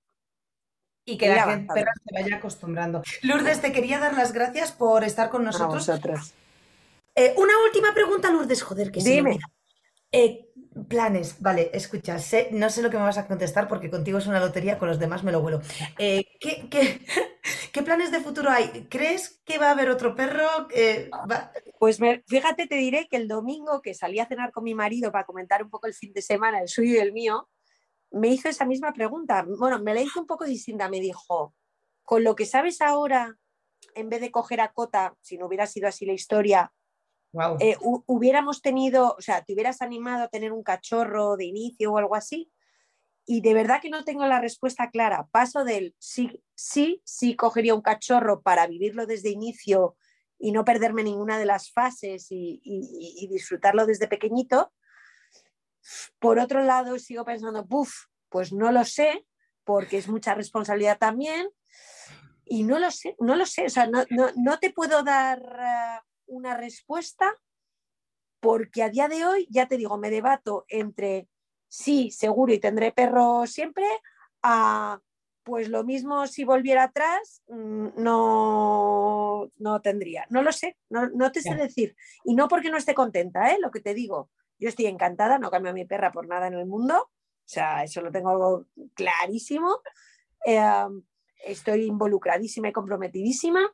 [1.04, 3.02] y que la gente se vaya acostumbrando.
[3.22, 6.34] Lourdes, te quería dar las gracias por estar con nosotros.
[7.14, 9.38] Eh, una última pregunta, Lourdes, joder, que Dime.
[10.12, 10.45] Eh,
[10.88, 12.16] planes, vale, escucha,
[12.52, 14.98] no sé lo que me vas a contestar porque contigo es una lotería, con los
[14.98, 15.60] demás me lo vuelo.
[15.98, 18.86] Eh, ¿qué, qué, planes de futuro hay?
[18.90, 20.48] ¿Crees que va a haber otro perro?
[21.78, 25.24] Pues fíjate, te diré que el domingo que salí a cenar con mi marido para
[25.24, 27.48] comentar un poco el fin de semana, el suyo y el mío,
[28.10, 29.44] me hizo esa misma pregunta.
[29.58, 30.88] Bueno, me la hizo un poco distinta.
[30.88, 31.54] Me dijo,
[32.02, 33.36] con lo que sabes ahora,
[33.94, 36.72] en vez de coger a Cota, si no hubiera sido así la historia,
[37.60, 41.98] eh, hubiéramos tenido, o sea, te hubieras animado a tener un cachorro de inicio o
[41.98, 42.50] algo así.
[43.26, 45.26] Y de verdad que no tengo la respuesta clara.
[45.32, 49.96] Paso del sí, sí, sí cogería un cachorro para vivirlo desde inicio
[50.38, 54.72] y no perderme ninguna de las fases y disfrutarlo desde pequeñito,
[56.18, 59.26] por otro lado, sigo pensando, buf, pues no lo sé,
[59.64, 61.48] porque es mucha responsabilidad también.
[62.44, 66.56] Y no lo sé, no lo sé, o sea, no, te puedo dar eh, una
[66.56, 67.34] respuesta
[68.40, 71.28] porque a día de hoy, ya te digo, me debato entre
[71.68, 73.86] sí, seguro y tendré perro siempre,
[74.42, 75.00] a
[75.42, 80.26] pues lo mismo si volviera atrás, mm, no, no tendría.
[80.28, 81.96] No lo sé, no, te sé decir.
[82.24, 83.58] Y no porque no esté contenta, ¿eh?
[83.60, 84.30] lo que te digo.
[84.58, 87.84] Yo estoy encantada, no cambio a mi perra por nada en el mundo, o sea,
[87.84, 89.82] eso lo tengo clarísimo.
[90.44, 91.02] Em,
[91.44, 93.72] estoy involucradísima y comprometidísima,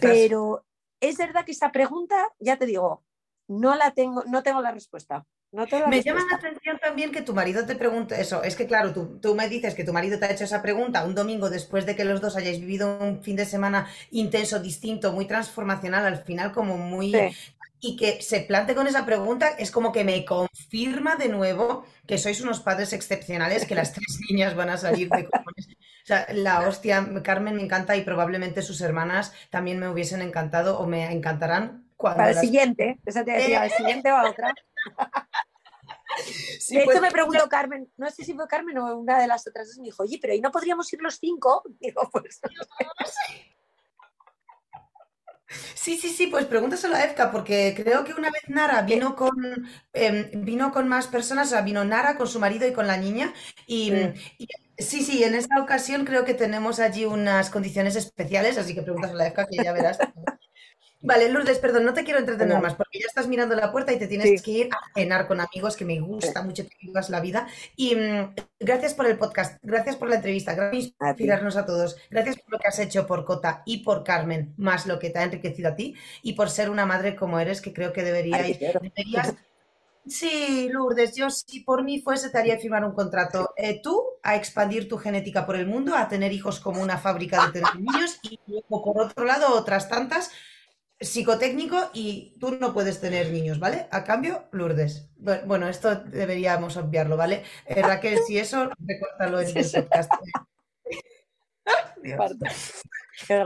[0.00, 0.64] pero
[1.00, 3.02] es verdad que esa pregunta, ya te digo,
[3.48, 5.26] no la tengo, no tengo la respuesta.
[5.52, 8.42] me llama la atención también que tu marido te pregunte eso.
[8.42, 11.04] Es que, claro, tú, tú, me dices que tu marido te ha hecho esa pregunta
[11.04, 15.12] un domingo después de que los dos hayáis vivido un fin de semana intenso, distinto,
[15.12, 17.12] muy transformacional, al final como muy
[17.80, 22.18] y que se plante con esa pregunta es como que me confirma de nuevo que
[22.18, 25.28] sois unos padres excepcionales, que las tres niñas van a salir de.
[26.10, 30.86] Sea, la hostia, Carmen me encanta y probablemente sus hermanas también me hubiesen encantado o
[30.88, 32.18] me encantarán cuando.
[32.18, 34.52] Para el siguiente, esa te decía, ¿el siguiente o a otra?
[36.68, 39.46] de hecho, pues, me preguntó Carmen, no sé si fue Carmen o una de las
[39.46, 41.62] otras me dijo, oye, pero ¿y no podríamos ir los cinco?
[41.78, 42.40] Digo, pues.
[45.74, 49.32] Sí, sí, sí, pues pregúntaselo a Efka, porque creo que una vez Nara vino con,
[49.92, 52.96] em, vino con más personas, o sea, vino Nara con su marido y con la
[52.96, 53.32] niña,
[53.66, 53.92] y,
[54.38, 54.48] y,
[54.80, 59.20] sí, sí, en esta ocasión creo que tenemos allí unas condiciones especiales, así que pregúntaselo
[59.20, 59.98] a Efka, que ya verás.
[61.02, 63.98] Vale, Lourdes, perdón, no te quiero entretener más porque ya estás mirando la puerta y
[63.98, 67.20] te tienes que ir a cenar con amigos, que me gusta mucho que vivas la
[67.20, 67.48] vida.
[67.74, 71.96] Y mm, gracias por el podcast, gracias por la entrevista, gracias por inspirarnos a todos,
[72.10, 75.20] gracias por lo que has hecho por Cota y por Carmen, más lo que te
[75.20, 78.60] ha enriquecido a ti y por ser una madre como eres, que creo que deberíais,
[78.60, 79.34] deberías...
[80.06, 83.52] Sí, Lourdes, yo si por mí fuese te haría firmar un contrato.
[83.56, 87.46] Eh, tú a expandir tu genética por el mundo, a tener hijos como una fábrica
[87.46, 88.38] de tener niños y
[88.68, 90.30] por otro lado otras tantas
[91.00, 93.88] psicotécnico y tú no puedes tener niños, ¿vale?
[93.90, 95.08] A cambio, Lourdes.
[95.16, 97.42] Bueno, esto deberíamos obviarlo, ¿vale?
[97.64, 100.12] Eh, Raquel, si eso, recórtalo en el podcast.
[102.02, 103.36] Qué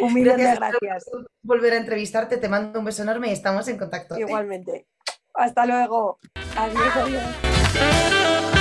[0.00, 1.10] Un millón de gracias.
[1.42, 4.18] volver a entrevistarte, te mando un beso enorme y estamos en contacto.
[4.18, 4.86] Igualmente.
[5.34, 6.18] Hasta luego.
[6.56, 6.96] Adiós.
[6.96, 8.53] adiós.